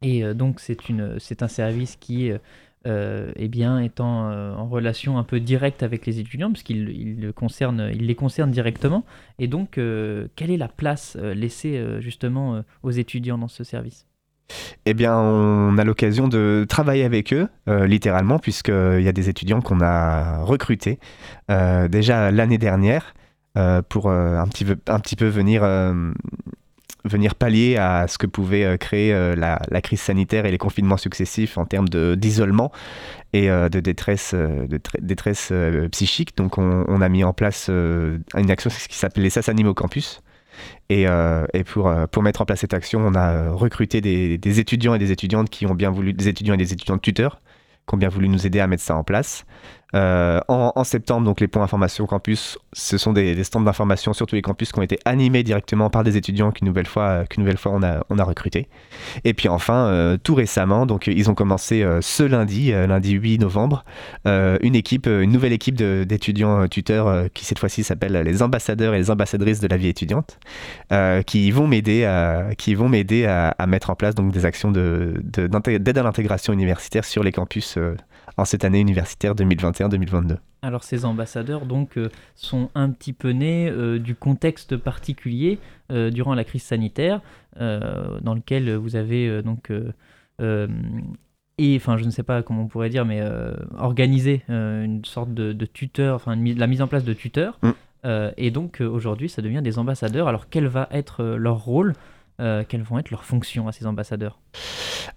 [0.00, 2.32] Et donc, c'est, un service qui
[2.86, 7.20] eh bien, est en, euh, en relation un peu directe avec les étudiants, puisqu'il il
[7.20, 9.04] le concerne, il les concerne directement.
[9.38, 14.06] Et donc, quelle est la place laissée justement aux étudiants dans ce service?
[14.84, 19.28] Eh bien, on a l'occasion de travailler avec eux, euh, littéralement, puisqu'il y a des
[19.28, 20.98] étudiants qu'on a recrutés
[21.50, 23.14] euh, déjà l'année dernière
[23.56, 24.64] euh, pour un, petit
[25.16, 25.62] peu, venir,
[27.04, 31.64] venir pallier à ce que pouvait créer la, crise sanitaire et les confinements successifs en
[31.64, 32.72] termes d'isolement
[33.32, 34.34] et de détresse,
[35.92, 36.36] psychique.
[36.36, 40.22] Donc, on, a mis en place une action qui s'appelle les SAS Animaux Campus.
[40.88, 44.60] Et, euh, euh, pour mettre en place cette action, on a euh, recruté des, des
[44.60, 47.40] étudiants et des étudiantes qui ont bien voulu, des étudiants et des étudiantes tuteurs,
[47.88, 49.44] qui ont bien voulu nous aider à mettre ça en place.
[49.94, 54.34] Euh, en, septembre, donc les points information campus, ce sont des, stands d'information sur tous
[54.34, 57.42] les campus qui ont été animés directement par des étudiants qu'une nouvelle fois, euh, qu'une
[57.42, 58.68] nouvelle fois on a, on a recruté.
[59.24, 63.84] Et puis enfin, euh, tout récemment, donc ils ont commencé ce lundi, lundi 8 novembre,
[64.24, 69.10] une équipe, une nouvelle équipe d'étudiants tuteurs qui cette fois-ci s'appelle les ambassadeurs et les
[69.10, 70.38] ambassadrices de la vie étudiante,
[71.26, 76.02] qui vont m'aider à, à, à mettre en place donc des actions de, d'aide à
[76.02, 77.78] l'intégration universitaire sur les campus
[78.36, 80.36] en cette année universitaire 2021-2022.
[80.62, 85.58] Alors, ces ambassadeurs donc euh, sont un petit peu nés euh, du contexte particulier
[85.90, 87.20] euh, durant la crise sanitaire,
[87.58, 89.70] dans lequel vous avez donc
[91.58, 93.54] et enfin je ne sais pas comment on pourrait dire, mais euh,
[94.48, 97.58] une sorte de, de tuteur, enfin la mise en place de tuteurs.
[97.62, 97.70] Mm.
[98.36, 100.26] Et donc aujourd'hui, ça devient des ambassadeurs.
[100.26, 101.94] Alors quel va être leur rôle?
[102.40, 104.40] Euh, Quelles vont être leurs fonctions à ces ambassadeurs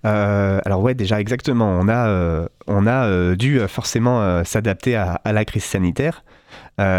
[0.06, 1.78] Euh, alors ouais, déjà exactement.
[1.80, 6.24] On a, euh, on a dû forcément s'adapter à, la crise sanitaire.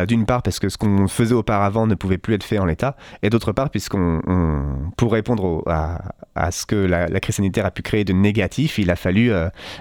[0.09, 2.97] D'une part parce que ce qu'on faisait auparavant ne pouvait plus être fait en l'état,
[3.23, 7.83] et d'autre part puisqu'on, on- pour répondre à, ce que la, crise sanitaire a pu
[7.83, 9.31] créer de négatif, il a fallu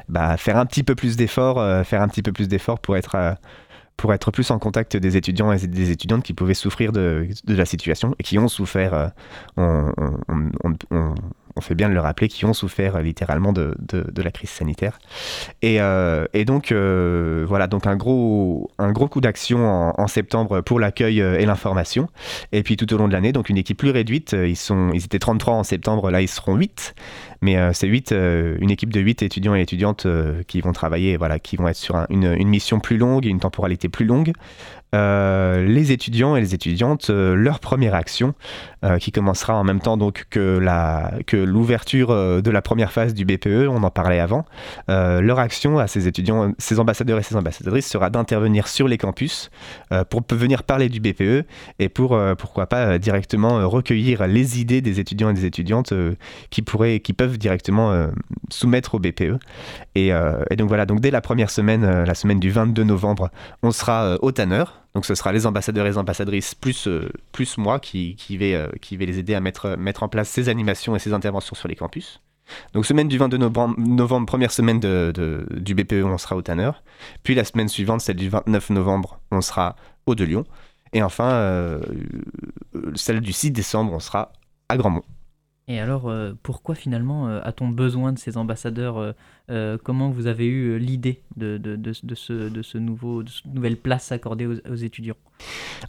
[0.10, 3.38] bah, faire un petit peu plus d'efforts, faire un petit peu plus d'efforts pour être
[3.98, 7.66] pour être plus en contact des étudiants et des étudiantes qui pouvaient souffrir de, la
[7.66, 9.12] situation et qui ont souffert,
[9.58, 9.92] euh,
[10.28, 11.16] on-
[11.56, 13.76] on- fait bien de le rappeler, qui ont souffert euh, littéralement de,
[14.22, 15.00] la crise sanitaire.
[15.62, 18.70] Et, euh, donc, euh, voilà, donc un gros,
[19.10, 19.66] coup d'action
[20.00, 22.08] en, septembre pour l'accueil et l'information.
[22.52, 25.56] Et puis tout au long de l'année, donc une équipe plus réduite, ils, étaient 33
[25.56, 26.96] en septembre, là ils seront 8.
[27.42, 30.08] Mais c'est 8, euh, une équipe de 8 étudiants et étudiantes
[30.48, 33.40] qui vont travailler, voilà, qui vont être sur un- une, une mission plus longue une
[33.40, 34.34] temporalité plus longue.
[34.94, 38.34] Euh, les étudiants et les étudiantes, euh, leur première action,
[38.84, 42.10] euh, qui commencera en même temps donc que la que l'ouverture
[42.42, 44.46] de la première phase du BPE, on en parlait avant.
[44.88, 49.50] Leur action à ces étudiants, ces ambassadeurs et ces ambassadrices sera d'intervenir sur les campus
[50.10, 51.46] pour venir parler du BPE
[51.80, 55.94] et pour pourquoi pas directement recueillir les idées des étudiants et des étudiantes
[56.50, 58.08] qui pourraient qui peuvent directement
[58.50, 59.40] soumettre au BPE.
[59.96, 60.12] Et,
[60.58, 63.30] donc voilà, donc dès la première semaine, la semaine du 22 novembre,
[63.64, 64.64] on sera au Tanner.
[64.96, 68.56] Donc ce sera les ambassadeurs et les ambassadrices plus, euh, plus moi qui, qui, vais,
[68.56, 71.56] euh, qui vais les aider à mettre, mettre en place ces animations et ces interventions
[71.56, 72.22] sur les campus.
[72.74, 76.72] Donc semaine du 22 novembre, première semaine de, du BPE, on sera au Tanner.
[77.24, 80.46] Puis la semaine suivante, celle du 29 novembre, on sera au de Lyon.
[80.94, 81.82] Et enfin, euh,
[82.76, 84.32] euh, celle du 6 décembre, on sera
[84.70, 85.04] à Grandmont.
[85.68, 89.14] Et alors, euh, pourquoi finalement euh, a-t-on besoin de ces ambassadeurs
[89.50, 93.48] euh, Comment vous avez eu l'idée de, de, de, ce, de, ce nouveau, de cette
[93.48, 95.16] nouvelle place accordée aux, étudiants?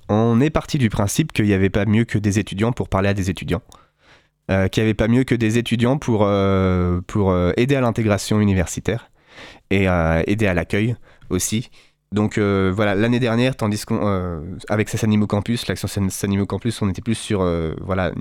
[0.09, 3.11] On est parti du principe qu'il n'y avait pas mieux que des étudiants pour parler
[3.11, 3.62] à des étudiants.
[4.49, 6.19] Qu'il n'y avait pas mieux que des étudiants pour,
[7.09, 9.11] pour aider à l'intégration universitaire
[9.71, 9.87] et
[10.27, 10.95] aider à l'accueil
[11.31, 11.69] aussi.
[12.12, 17.03] Donc voilà, l'année dernière, tandis qu'on avec Sanimo Campus, l'action San- Sanimo Campus, on était
[17.03, 17.41] plus sur
[17.81, 18.12] voilà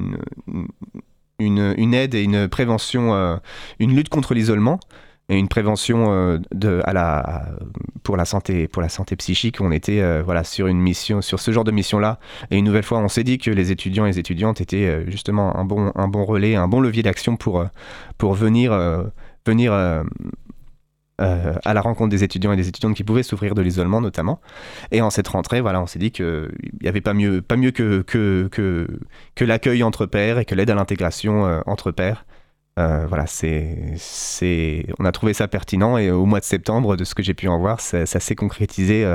[1.39, 3.37] une aide et une prévention, euh,
[3.79, 4.79] une lutte contre l'isolement
[5.27, 7.49] et une prévention euh, de, à la,
[8.03, 9.59] pour, la santé, pour la santé psychique.
[9.59, 12.19] On était euh, voilà, sur une mission, sur ce genre de mission-là.
[12.51, 15.55] Et une nouvelle fois, on s'est dit que les étudiants et les étudiantes étaient justement
[15.57, 17.65] un bon, un bon relais, un bon levier d'action pour,
[18.17, 18.77] pour venir,
[19.45, 20.03] venir
[21.21, 24.39] euh, à la rencontre des étudiants et des étudiantes qui pouvaient souffrir de l'isolement notamment.
[24.91, 26.49] Et en cette rentrée, voilà, on s'est dit qu'il
[26.81, 28.87] n'y avait pas mieux, pas mieux que, que, que,
[29.35, 32.25] que l'accueil entre pairs et que l'aide à l'intégration euh, entre pairs.
[32.77, 37.05] Euh, voilà, c'est, c'est, on a trouvé ça pertinent et au mois de septembre, de
[37.05, 39.09] ce que j'ai pu en voir, ça, ça s'est concrétisé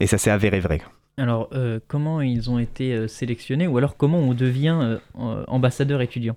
[0.00, 0.82] et ça s'est avéré vrai.
[1.16, 1.48] Alors,
[1.88, 6.36] comment ils ont été sélectionnés ou alors comment on devient ambassadeur étudiant?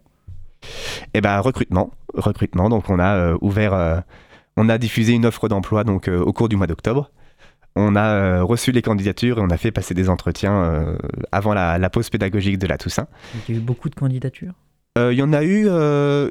[1.14, 2.70] Et ben recrutement, recrutement.
[2.70, 4.04] Donc on a ouvert,
[4.58, 7.12] on a diffusé une offre d'emploi donc euh, au cours du mois d'octobre.
[7.76, 10.98] On a euh, reçu les candidatures et on a fait passer des entretiens euh,
[11.32, 13.08] avant la, la pause pédagogique de la Toussaint.
[13.48, 14.54] Il y a eu beaucoup de candidatures?
[14.96, 15.68] Il y en a eu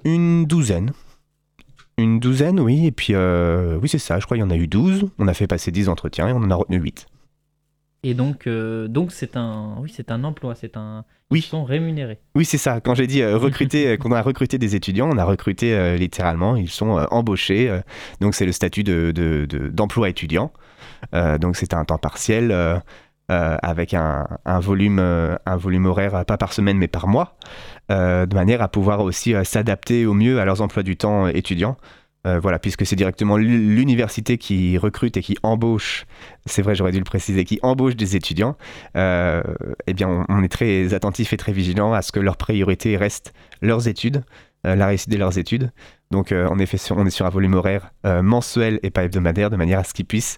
[0.05, 0.93] une douzaine.
[1.99, 2.87] Une douzaine, oui.
[2.87, 5.11] Et puis, euh, oui, c'est ça, je crois qu'il y en a eu 12.
[5.19, 7.07] On a fait passer 10 entretiens et on en a retenu 8.
[8.05, 11.39] Et donc, euh, donc c'est un, oui, c'est un emploi, c'est un, Oui.
[11.39, 12.19] ils sont rémunérés.
[12.35, 12.81] Oui, c'est ça.
[12.81, 15.97] Quand j'ai dit euh, recruter, euh, qu'on a recruté des étudiants, on a recruté euh,
[15.97, 16.57] littéralement.
[16.57, 17.81] Ils sont embauchés.
[18.21, 20.53] donc, c'est le statut de, de- de- d'emploi étudiant.
[21.41, 22.53] Donc, c'est un temps partiel
[23.29, 27.37] avec un, un volume, un volume horaire, pas par semaine, mais par mois,
[27.89, 31.77] de manière à pouvoir aussi s'adapter au mieux à leurs emplois du temps étudiants.
[32.25, 36.07] Euh, voilà, puisque c'est directement l'u- l'université qui recrute et qui embauche,
[36.47, 38.57] c'est vrai, j'aurais dû le préciser, qui embauche des étudiants,
[38.97, 39.43] euh,
[39.89, 43.33] eh bien, on, est très attentif et très vigilant à ce que leur priorité reste
[43.61, 44.23] leurs études,
[44.67, 45.73] euh, la réussite de leurs études.
[46.13, 49.79] Donc, en effet, on est sur un volume horaire mensuel et pas hebdomadaire, de manière
[49.79, 50.37] à ce qu'ils puissent,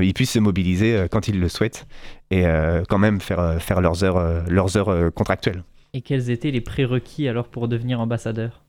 [0.00, 1.88] ils puissent se mobiliser quand ils le souhaitent
[2.30, 2.44] et
[2.88, 5.64] quand même faire, faire leurs heures, leurs heures contractuelles.
[5.92, 8.62] Et quels étaient les prérequis alors pour devenir ambassadeur?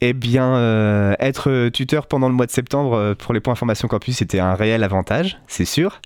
[0.00, 3.88] Eh bien, euh, être tuteur pendant le mois de septembre euh, pour les points formation
[3.88, 6.00] campus, c'était un réel avantage, c'est sûr.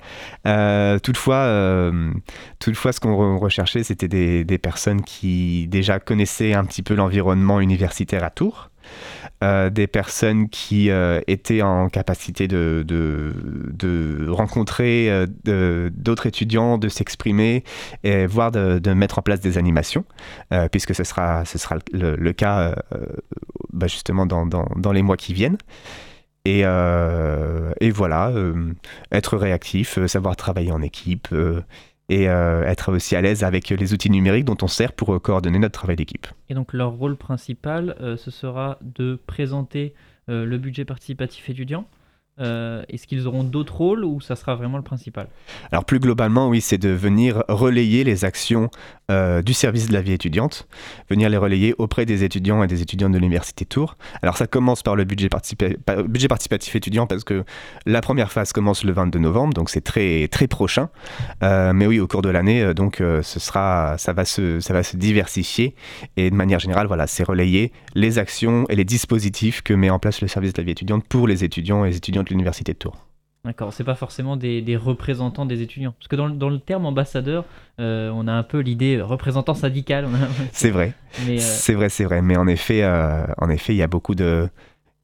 [0.47, 1.93] Euh, toutefois,
[2.59, 4.09] toutefois, ce qu'on re- recherchait, c'était
[4.45, 8.71] des personnes qui déjà connaissaient un petit peu l'environnement universitaire à Tours.
[9.43, 12.85] Euh, des personnes qui euh, étaient en capacité de,
[14.31, 17.65] rencontrer euh, d'autres étudiants, de s'exprimer,
[18.05, 20.05] et voire de, mettre en place des animations,
[20.71, 22.75] puisque ce sera, ce sera le, cas
[23.73, 25.59] bah, justement dans, dans- les mois qui viennent.
[26.47, 28.33] Et, voilà,
[29.11, 31.29] être réactif, savoir travailler en équipe
[32.09, 35.19] et euh, être aussi à l'aise avec les outils numériques dont on sert pour euh,
[35.19, 36.27] coordonner notre travail d'équipe.
[36.49, 39.95] Et donc leur rôle principal, euh, ce sera de présenter
[40.27, 41.87] le budget participatif étudiant.
[42.41, 45.29] Euh, Est-ce qu'ils auront d'autres rôles ou ça sera vraiment le principal?
[45.71, 48.71] Alors plus globalement, oui, c'est de venir relayer les actions
[49.11, 50.67] euh, du service de la vie étudiante,
[51.09, 53.97] venir les relayer auprès des étudiants et des étudiantes de l'université Tours.
[54.23, 57.45] Alors ça commence par le budget, participa- pa- budget participatif étudiant parce que
[57.87, 60.89] la première phase commence le 22 novembre, donc c'est très très prochain.
[61.45, 64.83] Euh, mais oui, au cours de l'année, donc ce sera, ça va se, ça va
[64.83, 65.75] se diversifier
[66.17, 69.99] et de manière générale, voilà, c'est relayer les actions et les dispositifs que met en
[70.01, 72.73] place le service de la vie étudiante pour les étudiants et les étudiantes de l'université
[72.73, 72.97] de Tours.
[73.45, 75.93] D'accord, c'est pas forcément des, des représentants des étudiants.
[75.99, 77.45] Parce que dans, le- dans le terme ambassadeur,
[77.79, 80.05] euh, on a un peu l'idée euh, représentant syndical.
[80.07, 80.09] a-
[80.53, 80.95] C'est vrai.
[81.29, 82.23] Euh, C'est vrai, c'est vrai.
[82.23, 84.49] Mais en effet, euh, en effet, il y a beaucoup de,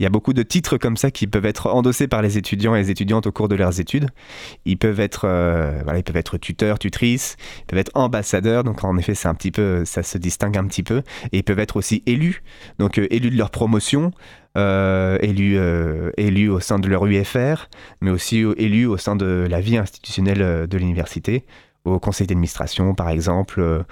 [0.00, 2.74] il y a beaucoup de titres comme ça qui peuvent être endossés par les étudiants
[2.74, 4.08] et les étudiantes au cours de leurs études.
[4.64, 8.64] Ils peuvent être, euh, voilà, ils peuvent être tuteurs, tutrices, ils peuvent être ambassadeurs.
[8.64, 11.02] Donc en effet, un petit peu, ça se distingue un petit peu.
[11.32, 12.42] Et ils peuvent être aussi élus,
[12.78, 14.10] donc euh, élus de leur promotion.
[14.56, 15.58] euh, élus,
[16.16, 17.68] élus au sein de leur UFR,
[18.00, 21.44] mais aussi élus au sein de la vie institutionnelle de l'université,
[21.84, 23.84] au conseil d'administration par exemple,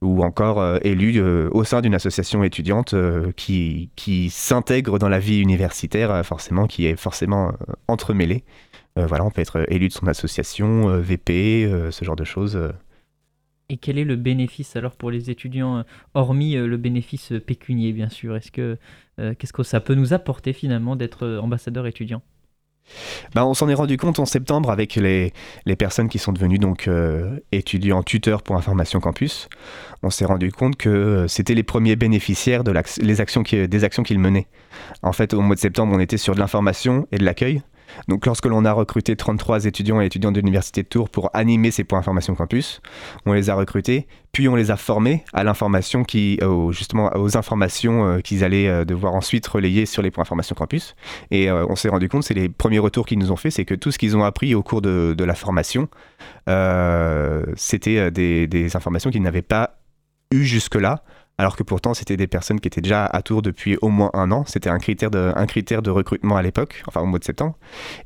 [0.00, 5.08] ou encore euh, élu euh, au sein d'une association étudiante euh, qui, qui s'intègre dans
[5.08, 7.52] la vie universitaire, forcément, qui est forcément
[7.88, 8.44] entremêlée.
[8.96, 12.58] Voilà, on peut être élu de son association, VP, ce genre de choses.
[13.68, 15.84] Et quel est le bénéfice alors pour les étudiants,
[16.14, 18.34] hormis le bénéfice pécunier bien sûr?
[18.34, 18.76] Est-ce que
[19.16, 22.22] qu'est-ce que ça peut nous apporter finalement d'être ambassadeur étudiant?
[23.34, 25.32] Bah, on s'en est rendu compte en septembre avec les,
[25.78, 29.48] personnes qui sont devenues euh, étudiants tuteurs pour Information Campus.
[30.02, 34.46] On s'est rendu compte que euh, c'était les premiers bénéficiaires des actions qu'ils menaient.
[35.02, 37.62] En fait, au mois de septembre, on était sur de l'information et de l'accueil.
[38.08, 41.70] Donc, lorsque l'on a recruté 33 étudiants et étudiantes de l'Université de Tours pour animer
[41.70, 42.80] ces points Information Campus,
[43.26, 47.36] on les a recrutés, puis on les a formés à l'information qui, aux- justement, aux
[47.36, 50.94] informations euh, qu'ils allaient euh, devoir ensuite relayer sur les points Information Campus.
[51.30, 53.64] Et euh, on s'est rendu compte, c'est les premiers retours qu'ils nous ont fait, c'est
[53.64, 55.88] que tout ce qu'ils ont appris au cours de, la formation,
[56.48, 59.78] euh, c'était euh, des informations qu'ils n'avaient pas
[60.32, 61.02] eues jusque-là,
[61.38, 64.30] alors que pourtant c'était des personnes qui étaient déjà à Tours depuis au moins un
[64.32, 64.44] an.
[64.46, 67.56] C'était un critère de, un critère de recrutement à l'époque, enfin au mois de septembre.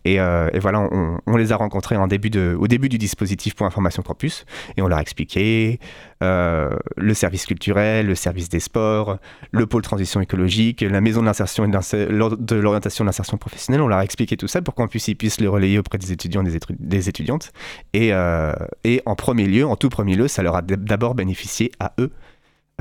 [0.04, 0.88] Et, euh, et voilà,
[1.26, 4.44] on, les a rencontrés au début du dispositif pour Information Campus,
[4.76, 5.80] et on leur a expliqué
[6.22, 9.18] euh, le service culturel, le service des sports,
[9.50, 13.80] le pôle transition écologique, la maison de de l'orientation de l'insertion professionnelle.
[13.80, 16.12] On leur a expliqué tout ça pour qu'on puisse, ils puissent le relayer auprès des
[16.12, 17.52] étudiants et des, étu- des étudiantes.
[17.94, 18.52] Et, euh,
[18.84, 22.12] et en premier lieu, en tout premier lieu, ça leur a d'abord bénéficié à eux.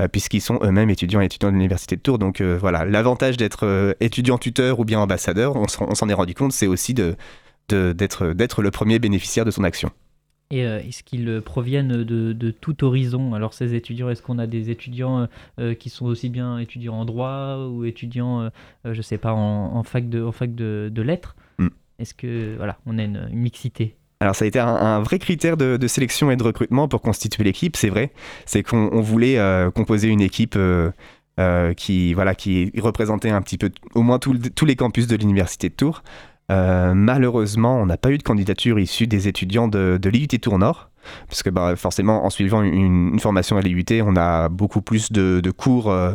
[0.02, 2.18] Euh, Puisqu'ils sont eux-mêmes étudiants et étudiants de l'université de Tours.
[2.18, 6.34] Donc euh, voilà, l'avantage d'être euh, étudiant tuteur ou bien ambassadeur, on s'en est rendu
[6.34, 7.16] compte, c'est aussi de,
[7.68, 9.90] d'être le premier bénéficiaire de son action.
[10.50, 13.32] Et euh, est-ce qu'ils proviennent de, de tout horizon?
[13.32, 15.26] Alors ces étudiants, est-ce qu'on a des étudiants
[15.58, 18.48] euh, qui sont aussi bien étudiants en droit ou étudiants, euh,
[18.84, 21.36] euh, je sais pas, en, en fac de, en fac de, de lettres?
[21.56, 21.68] Mm.
[21.98, 23.96] Est-ce que voilà, on a une, une mixité?
[24.22, 27.74] Alors ça a été un, vrai critère de, sélection et de recrutement pour constituer l'équipe,
[27.76, 28.12] c'est vrai.
[28.46, 30.92] C'est qu'on on voulait euh, composer une équipe euh,
[31.40, 36.04] euh, qui, représentait un petit peu au moins tous les campus de l'Université de Tours.
[36.48, 40.91] Malheureusement, on n'a pas eu de candidature issue des étudiants de, de l'IUT Tours Nord.
[41.28, 45.40] Parce que bah, forcément, en suivant une, formation à l'IUT, on a beaucoup plus de,
[45.40, 46.14] de cours euh,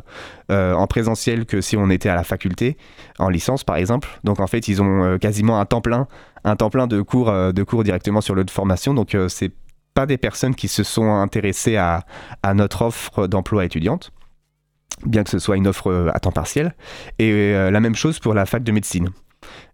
[0.51, 2.77] euh, en présentiel que si on était à la faculté,
[3.19, 4.09] en licence par exemple.
[4.23, 6.07] Donc en fait, ils ont euh, quasiment un temps plein
[6.43, 8.93] un temps plein de cours, de cours directement sur l'autre formation.
[8.93, 9.51] Donc, c'est
[9.93, 12.05] pas des personnes qui se sont intéressées à,
[12.53, 14.11] notre offre d'emploi étudiante,
[15.05, 16.73] bien que ce soit une offre à temps partiel.
[17.19, 19.09] Et la même chose pour la fac de médecine.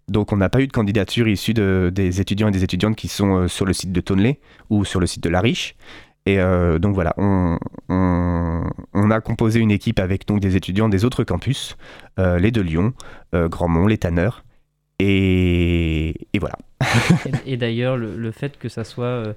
[0.10, 3.08] Donc, on n'a pas eu de candidature issue de, des étudiants et des étudiantes qui
[3.08, 4.40] sont euh, sur le site de Tonley
[4.70, 5.76] ou sur le site de La Riche.
[6.26, 7.58] Et euh, donc voilà, on,
[7.90, 8.64] on-
[8.94, 11.76] on a composé une équipe avec donc des étudiants des autres campus,
[12.20, 12.94] euh, les de Lyon,
[13.36, 14.44] euh, Grandmont, les Tanneurs.
[15.00, 16.56] Et, et voilà.
[17.46, 19.36] Et, et d'ailleurs, le, le fait que ça soit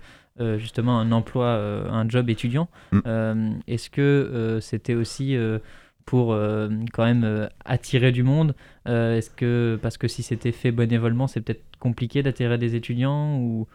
[0.59, 1.49] justement un emploi,
[1.91, 3.59] un job étudiant, Mm.
[3.67, 5.37] est-ce que c'était aussi
[6.05, 6.37] pour
[6.93, 8.55] quand même attirer du monde
[8.89, 13.37] Euh, Est-ce que parce que si c'était fait bénévolement, c'est peut-être compliqué d'attirer des étudiants
[13.39, 13.67] ou...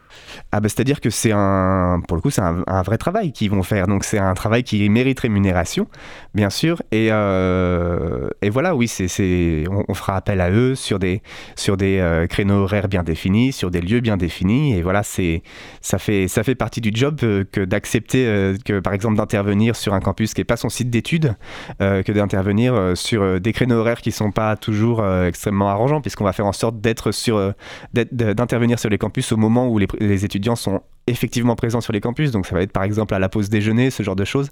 [0.50, 3.62] Ah bah c'est-à-dire que c'est un, pour le coup, c'est un, vrai travail qu'ils vont
[3.62, 3.86] faire.
[3.86, 5.86] Donc c'est un travail qui mérite rémunération,
[6.34, 6.82] bien sûr.
[6.90, 11.22] Et, euh, et voilà, oui, c'est, on, on fera appel à eux sur des,
[11.56, 14.74] sur des euh, créneaux horaires bien définis, sur des lieux bien définis.
[14.76, 15.42] Et voilà, c'est,
[15.80, 20.00] ça fait, ça fait partie du job que d'accepter que, par exemple, d'intervenir sur un
[20.00, 21.34] campus qui n'est pas son site d'études,
[21.78, 26.32] que d'intervenir sur des créneaux horaires qui sont pas toujours euh, extrêmement arrangeants, puisqu'on va
[26.32, 27.52] faire en sorte d'être sur, euh,
[27.92, 32.30] d'intervenir sur les campus au moment où les, étudiants sont effectivement présents sur les campus.
[32.30, 34.48] Donc ça va être par exemple à la pause déjeuner, ce genre de choses.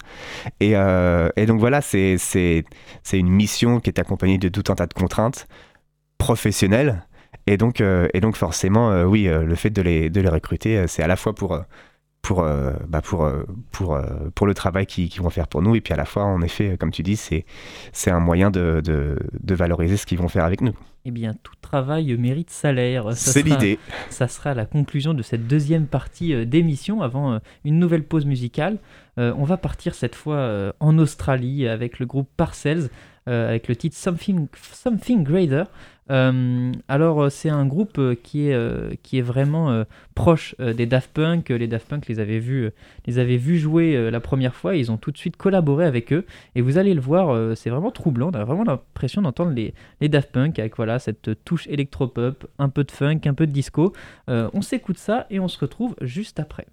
[0.61, 2.17] Et, euh, et donc voilà, c'est,
[3.13, 5.47] une mission qui est accompagnée de tout un tas de contraintes
[6.19, 7.07] professionnelles.
[7.47, 11.07] Et donc, et donc forcément, oui, le fait de les, de les recruter, c'est à
[11.07, 11.59] la fois pour,
[12.23, 15.75] pour, euh, bah pour, euh, pour, euh, pour le travail qu'ils vont faire pour nous,
[15.75, 17.45] et puis à la fois, en effet, comme tu dis, c'est,
[18.11, 20.75] un moyen de, de, de valoriser ce qu'ils vont faire avec nous.
[21.07, 23.13] Eh bien, tout travail mérite salaire.
[23.15, 23.79] C'est l'idée.
[24.11, 28.77] Ça sera la conclusion de cette deuxième partie d'émission avant une nouvelle pause musicale.
[29.19, 32.91] Euh, on va partir cette fois en Australie avec le groupe Parcells
[33.29, 35.67] euh, avec le titre Something, Something Greater.
[36.11, 39.85] Euh, alors, euh, c'est un groupe euh, qui, est, qui est vraiment
[40.15, 41.49] proche des Daft Punk.
[41.49, 42.71] Les Daft Punk les avaient vus,
[43.07, 44.77] les avaient vus jouer la première fois.
[44.77, 46.27] Ils ont tout de suite collaboré avec eux.
[46.55, 48.31] Et vous allez le voir, c'est vraiment troublant.
[48.33, 52.69] On a vraiment l'impression d'entendre les, les Daft Punk avec voilà, cette touche électropop, un
[52.69, 53.93] peu de funk, un peu de disco.
[54.29, 56.67] On s'écoute ça et on se retrouve juste après.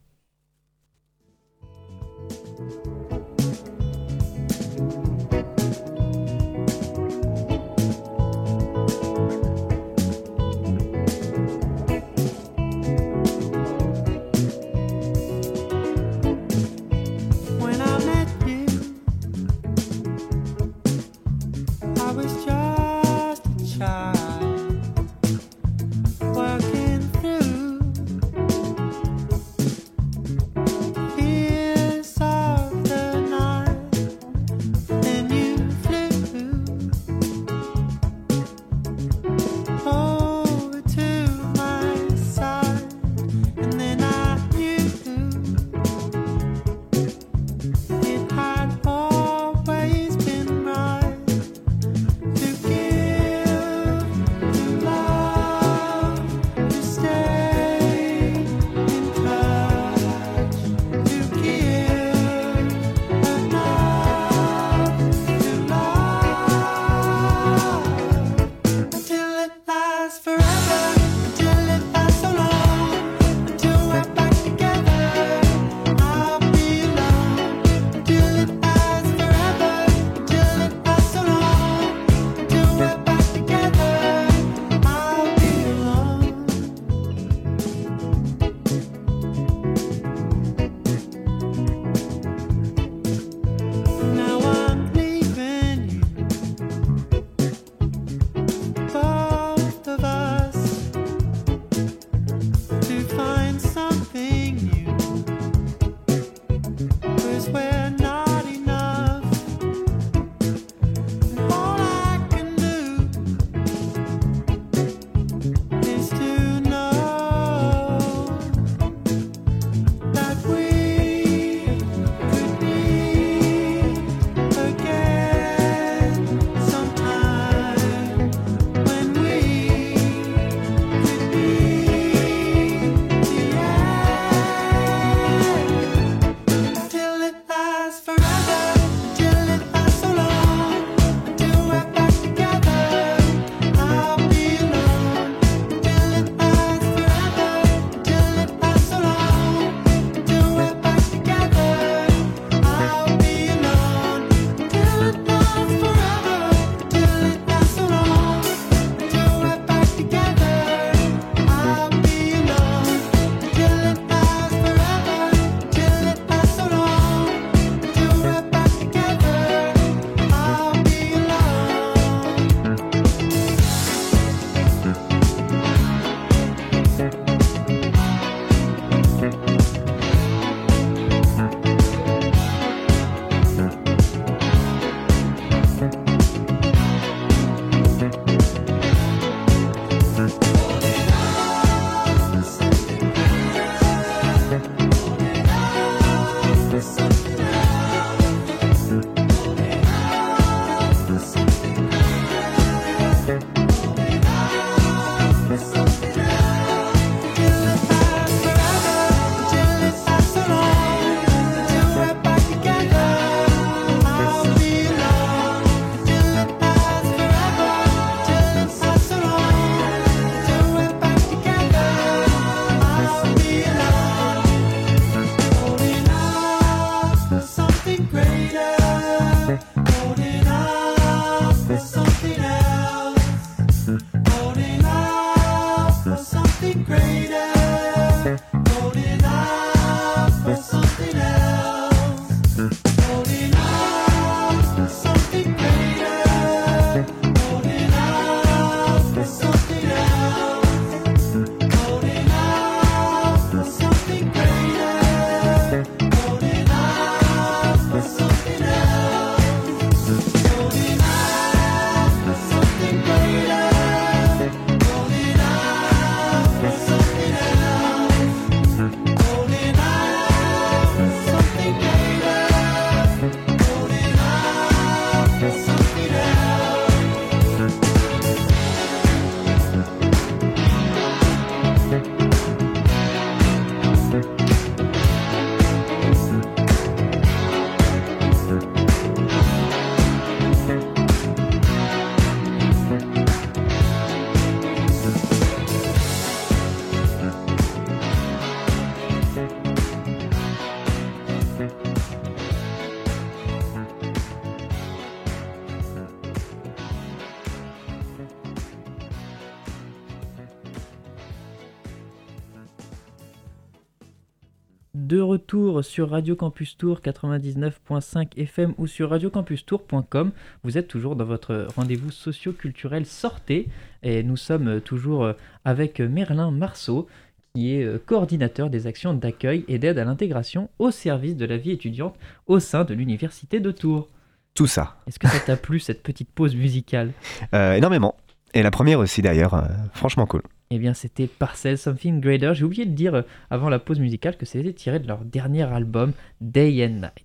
[315.48, 320.32] Retour sur Radio Campus Tour 99.5 FM ou sur radiocampustour.com.
[320.66, 323.70] Vous êtes toujours dans votre rendez-vous socio-culturel Sortez
[324.04, 325.32] et nous sommes toujours
[325.64, 327.08] avec Merlin Marceau
[327.54, 331.56] qui est euh, coordinateur des actions d'accueil et d'aide à l'intégration au service de la
[331.56, 332.18] vie étudiante
[332.48, 334.10] au sein de l'Université de Tours.
[334.54, 334.98] Tout ça.
[335.08, 337.14] Est-ce que ça t'a plu cette petite pause musicale?
[337.54, 338.18] Euh, énormément.
[338.58, 339.62] Et la première aussi d'ailleurs, euh,
[339.94, 340.42] franchement cool.
[340.72, 342.56] Eh bien, c'était Parcel Something Greater.
[342.56, 345.62] J'ai oublié de dire euh, avant la pause musicale que c'était tiré de leur dernier
[345.62, 347.24] album, Day and Night.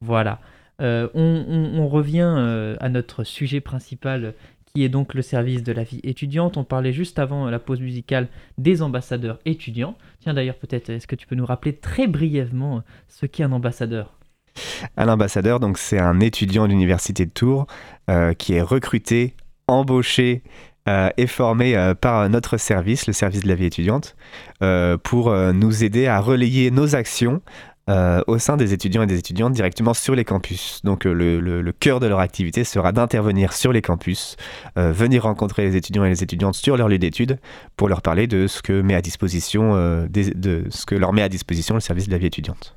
[0.00, 0.40] Voilà.
[0.82, 4.34] Euh, on, on- on revient euh, à notre sujet principal,
[4.74, 6.56] qui est donc le service de la vie étudiante.
[6.56, 8.26] On parlait juste avant la pause musicale
[8.58, 9.96] des ambassadeurs étudiants.
[10.18, 14.18] Tiens, d'ailleurs, peut-être, est-ce que tu peux nous rappeler très brièvement ce qu'est un ambassadeur?
[14.96, 17.68] Un ambassadeur, donc c'est un étudiant de l'université de Tours
[18.10, 19.34] euh, qui est recruté,
[19.68, 20.42] embauché
[20.88, 24.14] euh, et formé euh, par notre service, le service de la vie étudiante,
[24.62, 27.42] euh, pour euh, nous aider à relayer nos actions
[28.26, 30.80] au sein des étudiants et des étudiantes directement sur les campus.
[30.82, 34.36] Donc le, cœur de leur activité sera d'intervenir sur les campus,
[34.74, 37.38] venir rencontrer les étudiants et les étudiantes sur leur lieu d'études
[37.76, 39.76] pour leur parler de ce que met à disposition,
[40.08, 42.76] de ce que leur met à disposition le service de la vie étudiante.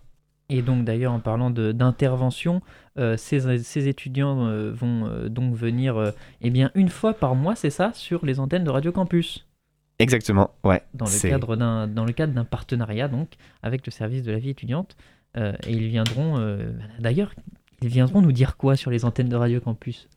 [0.50, 2.62] Et donc d'ailleurs en parlant d'intervention,
[3.00, 7.56] euh, ces, ces étudiants euh, vont euh, donc venir eh bien une fois par mois,
[7.56, 9.46] c'est ça, sur les antennes de Radio Campus,
[10.00, 10.82] Exactement, ouais.
[10.94, 13.32] dans le cadre d'un dans le cadre d'un partenariat donc
[13.64, 14.96] avec le service de la vie étudiante.
[15.36, 16.38] Et ils viendront
[17.00, 17.34] d'ailleurs
[17.82, 20.08] ils viendront nous dire quoi sur les antennes de Radio Campus?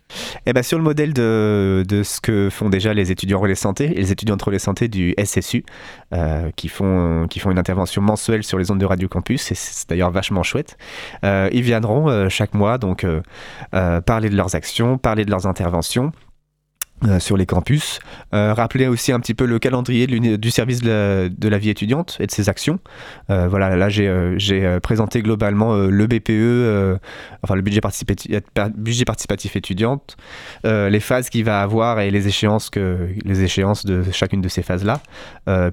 [0.46, 3.84] Eh ben, sur le modèle de, de ce que font déjà les étudiants relais santé
[3.84, 5.64] et les étudiantes relais santé du SSU,
[6.12, 9.54] euh, qui, font, qui font une intervention mensuelle sur les ondes de Radio Campus, et
[9.54, 10.76] c'est d'ailleurs vachement chouette.
[11.24, 13.06] Euh, ils viendront euh, chaque mois donc
[13.70, 16.12] parler de leurs actions, parler de leurs interventions.
[17.04, 18.00] Euh, sur les campus,
[18.34, 22.26] Euh, rappeler aussi un petit peu le calendrier du service de la, vie étudiante et
[22.26, 22.78] de ses actions.
[23.28, 26.98] Euh, voilà, là j'ai euh, présenté globalement le BPE,
[27.42, 28.32] enfin le budget participatif,
[28.74, 29.04] budget
[29.54, 30.16] étudiante,
[30.64, 34.62] les phases qu'il va avoir et les échéances, que, les échéances de chacune de ces
[34.62, 35.00] phases-là.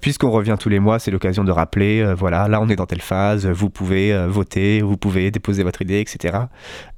[0.02, 3.02] Puisqu'on revient tous les mois, c'est l'occasion de rappeler, voilà, là on est dans telle
[3.02, 6.38] phase, vous pouvez voter, vous pouvez déposer votre idée, etc.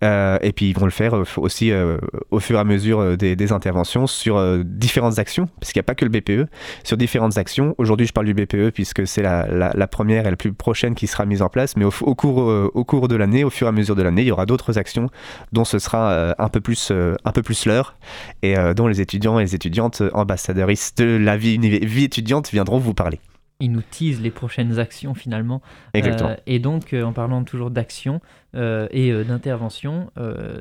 [0.01, 1.71] Et puis ils vont le faire aussi
[2.31, 5.89] au fur et à mesure des interventions sur euh, différentes actions, parce qu'il n'y a
[5.91, 6.49] pas que le BPE,
[6.83, 7.75] sur différentes actions.
[7.77, 10.95] Aujourd'hui je parle du BPE puisque c'est la, la- la première et la plus prochaine
[10.95, 13.49] qui sera mise en place, mais au, au cours, euh, au cours de l'année, au
[13.49, 15.09] fur et à mesure de l'année, il y aura d'autres actions
[15.51, 17.95] dont ce sera euh, un peu plus, un peu plus l'heure
[18.43, 22.93] et dont les étudiants et les étudiantes ambassadeuristes de la vie, vie étudiante viendront vous
[22.93, 23.19] parler.
[23.59, 25.61] Ils nous teasent les prochaines actions finalement.
[25.93, 26.31] Exactement.
[26.31, 28.19] Euh, et donc, euh, en parlant toujours d'action
[28.55, 30.09] euh, et d'intervention,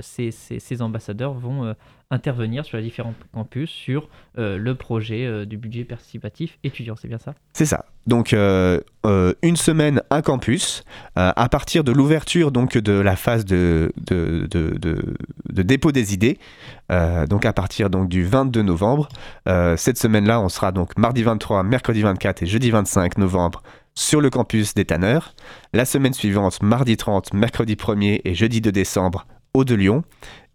[0.00, 1.74] ces, ces- ces ambassadeurs vont
[2.10, 4.08] intervenir sur les différents campus sur
[4.38, 6.96] euh, le projet euh, du budget participatif étudiant.
[7.00, 7.34] C'est bien ça?
[7.52, 7.84] C'est ça.
[8.06, 8.80] Donc euh,
[9.42, 10.82] une semaine, un campus.
[11.14, 16.38] À partir de l'ouverture donc de la phase de, de, de- de- dépôt des idées,
[17.28, 19.08] donc à partir donc du 22 novembre,
[19.76, 23.62] cette semaine-là, on sera donc mardi 23, mercredi 24 et jeudi 25 novembre
[23.94, 25.34] sur le campus des Tanneurs.
[25.72, 30.02] La semaine suivante, mardi 30, mercredi 1er et jeudi 2 décembre au de Lyon.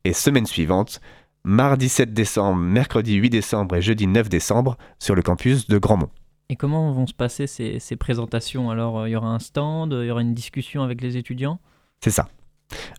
[0.04, 1.00] Et semaine suivante,
[1.46, 6.10] mardi 7 décembre, mercredi 8 décembre et jeudi 9 décembre sur le campus de Grandmont.
[6.50, 8.70] Et comment vont se passer ces, ces présentations?
[8.70, 11.60] Alors, euh, il y aura un stand, il y aura une discussion avec les étudiants?
[12.02, 12.28] C'est ça.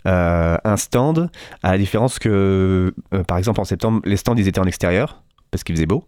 [0.07, 1.31] Euh, un stand,
[1.63, 5.23] à la différence que, euh, par exemple, en septembre, les stands, ils étaient en extérieur,
[5.51, 6.05] parce qu'il faisait beau.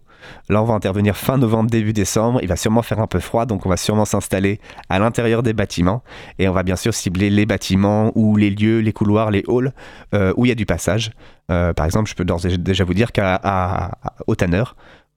[0.49, 2.39] Là, on va intervenir fin novembre, début décembre.
[2.41, 4.59] Il va sûrement faire un peu froid, donc on va sûrement s'installer
[4.89, 6.03] à l'intérieur des bâtiments.
[6.39, 9.73] Et on va bien sûr cibler les bâtiments ou les lieux, les couloirs, les halls
[10.13, 11.11] euh, où il y a du passage.
[11.51, 12.25] Euh, par exemple, je peux
[12.59, 14.63] déjà vous dire qu'à à- à- au Tanner,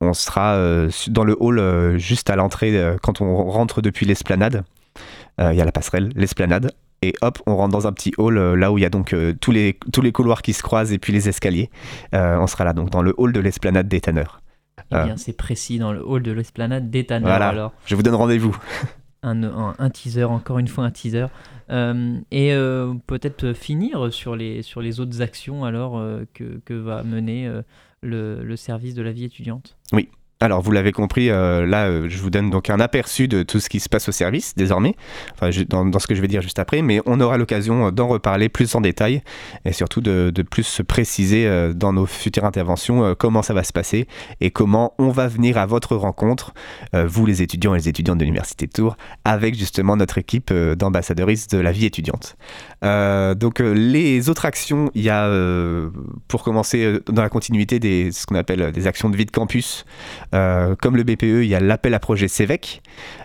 [0.01, 4.65] on sera euh, dans le hall juste à l'entrée, quand on rentre depuis l'esplanade.
[5.39, 8.71] Il y a la passerelle, l'esplanade et hop, on rentre dans un petit hall là
[8.71, 9.73] où il y a donc tous, les,
[10.13, 11.71] couloirs qui se croisent et puis les escaliers.
[12.13, 14.42] On sera là donc dans le hall de l'esplanade des Tanneurs.
[14.93, 15.05] Eh Ah.
[15.05, 17.07] bien, c'est précis dans le hall de l'esplanade des.
[17.09, 17.49] Voilà.
[17.49, 18.57] Alors, Je vous donne rendez-vous.
[19.23, 21.27] un, un- un teaser, encore une fois un teaser.
[21.71, 26.75] Euh, et euh, peut-être finir sur les, sur les autres actions alors euh, que, que
[26.75, 27.51] va mener
[28.03, 29.77] le, le service de la vie étudiante?
[30.43, 33.61] Alors, vous l'avez compris, euh, là, euh, je vous donne donc un aperçu de tout
[33.61, 34.97] ce qui se passe au service désormais,
[35.69, 38.49] dans, ce que je vais dire juste après, mais on aura l'occasion euh, d'en reparler
[38.49, 39.23] plus en détail
[39.65, 44.09] et surtout de, plus se préciser dans nos futures interventions comment ça va se passer
[44.41, 46.53] et comment on va venir à votre rencontre,
[46.93, 51.55] vous les étudiants et les étudiantes de l'Université de Tours, avec justement notre équipe d'ambassadeuristes
[51.55, 52.37] de la vie étudiante.
[52.83, 55.31] Donc, les autres actions, il y a,
[56.27, 59.85] pour commencer, dans la continuité des ce qu'on appelle des actions de vie de campus,
[60.35, 62.83] Euh, comme le BPE, il y a l'appel à projet CEVEC,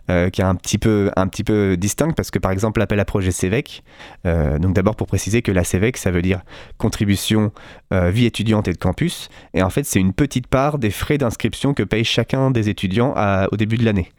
[0.09, 3.83] euh, qui est un petit, peu, distinct, parce que par exemple, l'appel à projet CEVEC,
[4.25, 6.41] euh, donc d'abord pour préciser que la CEVEC, ça veut dire
[6.77, 7.51] contribution
[7.91, 11.73] vie étudiante et de campus, et en fait, c'est une petite part des frais d'inscription
[11.73, 13.15] que paye chacun des étudiants
[13.51, 14.11] au début de l'année.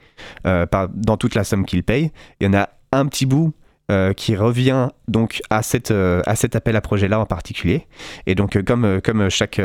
[0.44, 2.10] Dans toute la somme qu'ils payent,
[2.40, 3.52] il y en a un petit bout
[4.16, 7.86] qui revient donc à, cet appel à projet-là en particulier.
[8.26, 9.60] Et donc, comme, chaque,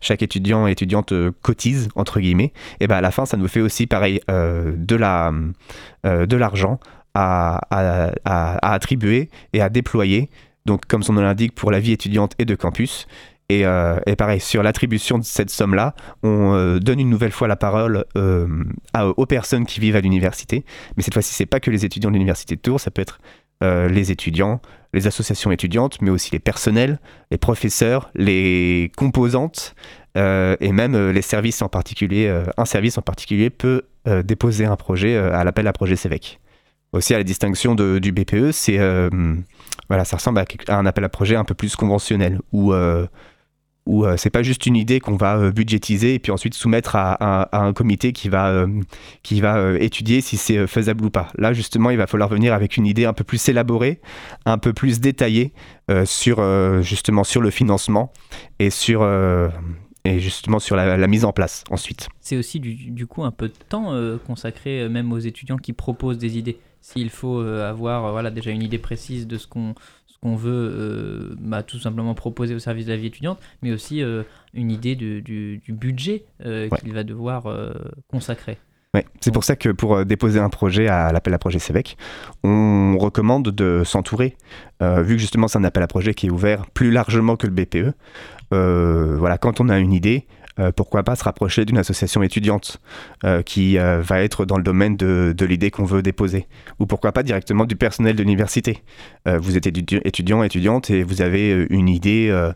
[0.00, 3.48] chaque étudiant et étudiante euh, cotise, entre guillemets, et ben à la fin, ça nous
[3.48, 4.72] fait aussi pareil euh,
[6.06, 6.80] euh, de l'argent
[7.14, 10.30] à, à, à- attribuer et à déployer.
[10.66, 13.06] Donc, comme son nom l'indique, pour la vie étudiante et de campus.
[13.50, 18.04] Et, et pareil, sur l'attribution de cette somme-là, on donne une nouvelle fois la parole
[18.14, 20.66] aux personnes qui vivent à l'université.
[20.98, 23.20] Mais cette fois-ci, c'est pas que les étudiants de l'université de Tours, ça peut être
[23.62, 24.60] euh, les étudiants,
[24.94, 27.00] les associations étudiantes, mais aussi les personnels,
[27.32, 29.74] les professeurs, les composantes
[30.16, 32.32] euh, et même euh, les services en particulier.
[32.56, 33.82] un service en particulier peut
[34.24, 36.40] déposer un projet à l'appel à projet CEVEC.
[36.92, 38.78] Aussi, à la distinction du BPE, c'est
[39.88, 42.72] voilà, ça ressemble à, à un appel à projet un peu plus conventionnel où
[43.88, 46.94] où euh, c'est pas juste une idée qu'on va euh, budgétiser et puis ensuite soumettre
[46.94, 48.68] à, un comité qui va, euh,
[49.22, 51.28] qui va étudier si c'est faisable ou pas.
[51.38, 54.00] Là, justement, il va falloir venir avec une idée un peu plus élaborée,
[54.44, 55.52] un peu plus détaillée
[56.04, 56.42] sur,
[56.82, 58.12] justement, sur le financement
[58.58, 59.02] et sur,
[60.04, 62.08] et justement sur la, mise en place ensuite.
[62.20, 63.94] C'est aussi du, du coup un peu de temps
[64.26, 66.58] consacré même aux étudiants qui proposent des idées.
[66.82, 69.74] S'il faut avoir voilà, déjà une idée précise de ce qu'on
[70.22, 73.72] ce qu'on veut euh, bah, tout simplement proposer au service de la vie étudiante, mais
[73.72, 74.22] aussi euh,
[74.54, 76.78] une idée du, du- du budget euh, Ouais.
[76.80, 77.46] qu'il va devoir
[78.08, 78.58] consacrer.
[78.94, 81.96] Ouais, c'est pour ça que pour déposer un projet à l'appel à projet CEVEC,
[82.42, 84.34] on recommande de s'entourer,
[84.82, 87.46] euh, vu que justement c'est un appel à projet qui est ouvert plus largement que
[87.46, 87.92] le BPE.
[88.54, 90.26] euh, voilà, quand on a une idée,
[90.74, 92.80] pourquoi pas se rapprocher d'une association étudiante
[93.24, 96.46] euh, qui euh, va être dans le domaine de, l'idée qu'on veut déposer,
[96.78, 98.82] ou pourquoi pas directement du personnel de l'université.
[99.26, 102.28] Euh, vous êtes étudi- étudiant, étudiante et vous avez euh, une idée.
[102.30, 102.52] euh,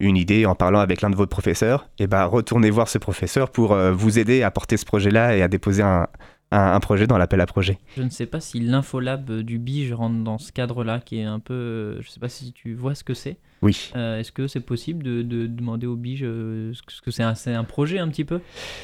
[0.00, 3.50] une idée en parlant avec l'un de vos professeurs, et ben retournez voir ce professeur
[3.50, 6.08] pour euh, vous aider à porter ce projet-là et à déposer un,
[6.54, 7.78] un- un projet dans l'appel à projet.
[7.96, 11.40] Je ne sais pas si l'infolab du BIGE rentre dans ce cadre-là, qui est un
[11.40, 11.54] peu...
[11.54, 13.36] euh, Je ne sais pas si tu vois ce que c'est.
[13.62, 13.90] Oui.
[13.96, 17.10] Euh, Est-ce que c'est possible de, de demander au BIGE euh, ce que ce que
[17.10, 18.40] c'est un, un projet un petit peu?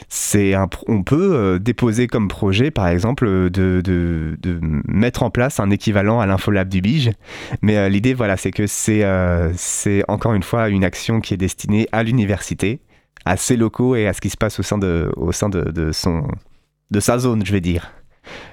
[0.09, 0.55] C'est
[0.89, 4.59] on peut euh, déposer comme projet, par exemple, de, de, de
[4.89, 7.11] mettre en place un équivalent à l'infolab du Bige.
[7.63, 9.05] Mais l'idée, voilà, c'est que c'est
[9.55, 12.81] c'est encore une fois une action qui est destinée à l'université,
[13.27, 15.63] à ses locaux et à ce qui se passe au sein de, au sein de,
[15.71, 16.27] de son,
[16.91, 17.93] de sa zone, je vais dire.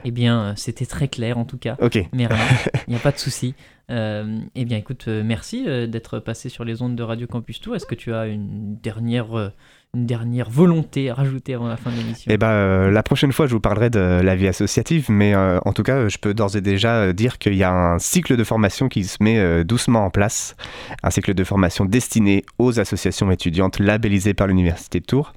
[0.05, 1.75] Eh bien, euh, c'était très clair en tout cas.
[1.81, 1.99] Ok.
[2.13, 2.37] Merlin,
[2.87, 3.53] il n'y a pas de souci.
[3.89, 7.75] Euh, eh bien, écoute, euh, merci d'être passé sur les ondes de Radio Campus Tour.
[7.75, 9.51] Est-ce que tu as une dernière,
[9.93, 12.29] une dernière volonté à rajouter avant la fin de l'émission?
[12.29, 15.71] Eh euh, la prochaine fois, je vous parlerai de la vie associative, mais euh, en
[15.71, 18.89] tout cas, je peux d'ores et déjà dire qu'il y a un cycle de formation
[18.89, 20.57] qui se met doucement en place,
[21.01, 25.33] un cycle de formation destiné aux associations étudiantes labellisées par l'Université de Tours.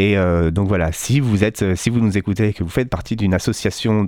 [0.00, 2.70] Et euh, donc voilà, si vous êtes, euh, si vous nous écoutez et que vous
[2.70, 4.06] faites partie d'une association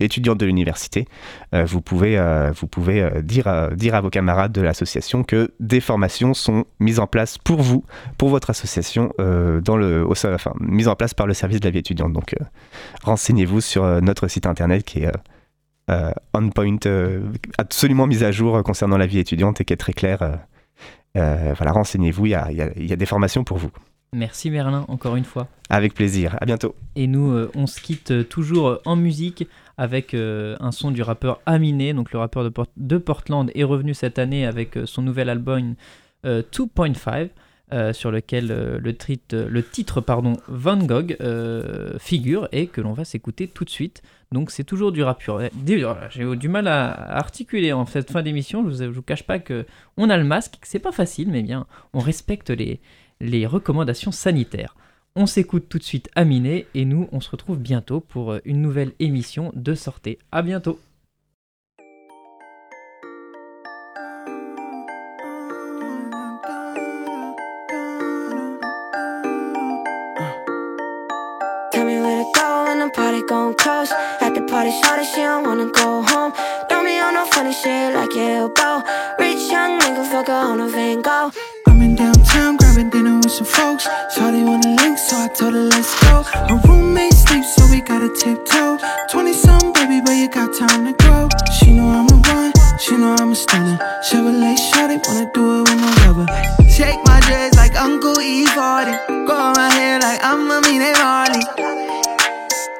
[0.00, 1.06] étudiante de l'université,
[1.54, 2.16] euh, vous pouvez,
[2.58, 6.98] vous pouvez dire, à- dire à vos camarades de l'association que des formations sont mises
[6.98, 7.84] en place pour vous,
[8.16, 11.78] pour votre association, dans le, enfin, mises en place par le service de la vie
[11.80, 12.12] étudiante.
[12.14, 12.34] Donc
[13.02, 15.12] renseignez-vous sur notre site internet qui est
[16.32, 16.76] on point,
[17.58, 20.18] absolument mis à jour concernant la vie étudiante et qui est très clair.
[21.14, 23.70] voilà, renseignez-vous, il y y a des formations pour vous.
[24.12, 25.48] Merci Merlin, encore une fois.
[25.68, 26.36] Avec plaisir.
[26.40, 26.74] À bientôt.
[26.94, 29.46] Et nous, euh, on se quitte euh, toujours euh, en musique
[29.76, 31.92] avec euh, un son du rappeur Aminé.
[31.92, 35.74] Donc le rappeur de, Port- de Portland est revenu cette année avec son nouvel album
[36.24, 37.28] euh, 2.5.
[37.72, 43.04] euh, sur lequel euh, le, titre pardon, Van Gogh euh, figure et que l'on va
[43.04, 44.02] s'écouter tout de suite.
[44.32, 45.20] Donc c'est toujours du rap.
[45.42, 45.50] Eh,
[46.10, 48.62] J'ai eu du mal à articuler en cette fin d'émission.
[48.64, 51.28] Je vous, je vous cache pas que on a le masque, que c'est pas facile,
[51.28, 52.80] mais bien on respecte les,
[53.20, 54.74] les recommandations sanitaires.
[55.18, 58.60] On s'écoute tout de suite Aminé et nous on se retrouve bientôt pour euh, une
[58.60, 60.18] nouvelle émission de Sortez.
[60.30, 60.78] À bientôt.
[71.72, 73.90] Tell me where to go when the party gon' close.
[74.20, 76.32] At the party, shawty, she don't wanna go home.
[76.68, 78.84] Don't be on no funny shit like your elbow.
[79.18, 81.32] Rich young nigga, fuck her on a Van Gogh.
[81.66, 83.86] I'm in downtown having dinner with some folks.
[84.14, 86.22] Shawty wanna link, so I told her let's go.
[86.22, 88.76] Her roommate sleeps, so we gotta tiptoe.
[89.10, 91.28] 20 some baby, but you got time to grow.
[91.56, 93.78] She know I'm the one, she know I'm a stunner.
[94.06, 96.26] Chevrolet Shawty wanna do it with my rubber.
[96.68, 98.44] Shake my dress like Uncle E.
[98.54, 98.96] Gordon.
[99.26, 101.40] Grow my hair like I'm a mean Harley.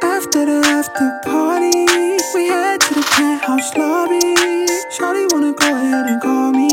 [0.03, 1.86] After the after party,
[2.34, 4.20] we head to the penthouse lobby.
[4.92, 6.66] Shawty wanna go ahead and call me.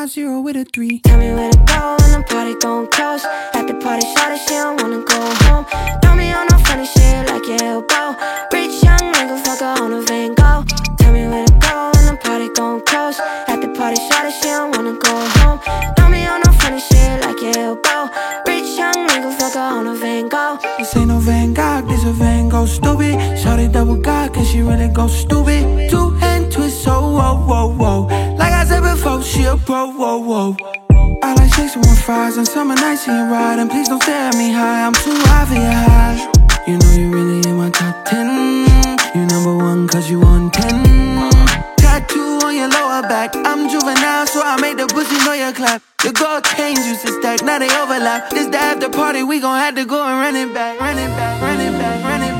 [0.00, 1.00] Five zero with a three.
[1.00, 3.22] Tell me where to go when the party gon' close.
[3.52, 5.66] At the party, shawty, she don't wanna go home.
[6.00, 8.16] Throw me on no funny shit like your elbow.
[8.50, 10.64] Rich young nigga, fuck her on a Van Gogh.
[10.96, 13.20] Tell me where to go when the party gon' close.
[13.46, 15.60] At the party, shawty, she don't wanna go home.
[15.96, 18.08] Throw me on no funny shit like your elbow.
[18.46, 20.56] Rich young nigga, fuck her on a Van Gogh.
[20.78, 23.16] This ain't no Van Gogh, this a Van Gogh stupid.
[23.36, 25.79] Shawty double God, cause she really go stupid.
[29.70, 30.56] Before, she a pro, whoa, whoa.
[31.22, 33.06] I like chasing with fries on summer nights.
[33.08, 36.18] And please don't stare at me high, I'm too high for your high.
[36.66, 38.66] You know you really in my top ten.
[39.14, 41.30] You number one cause you on ten.
[41.76, 43.34] Tattoo on your lower back.
[43.34, 45.82] I'm juvenile, so I made the pussy know your clap.
[46.02, 48.30] The gold chains used to stack, now they overlap.
[48.30, 51.08] This the after party, we gon' have to go and run it back, run it
[51.08, 52.39] back, run it back, run it back.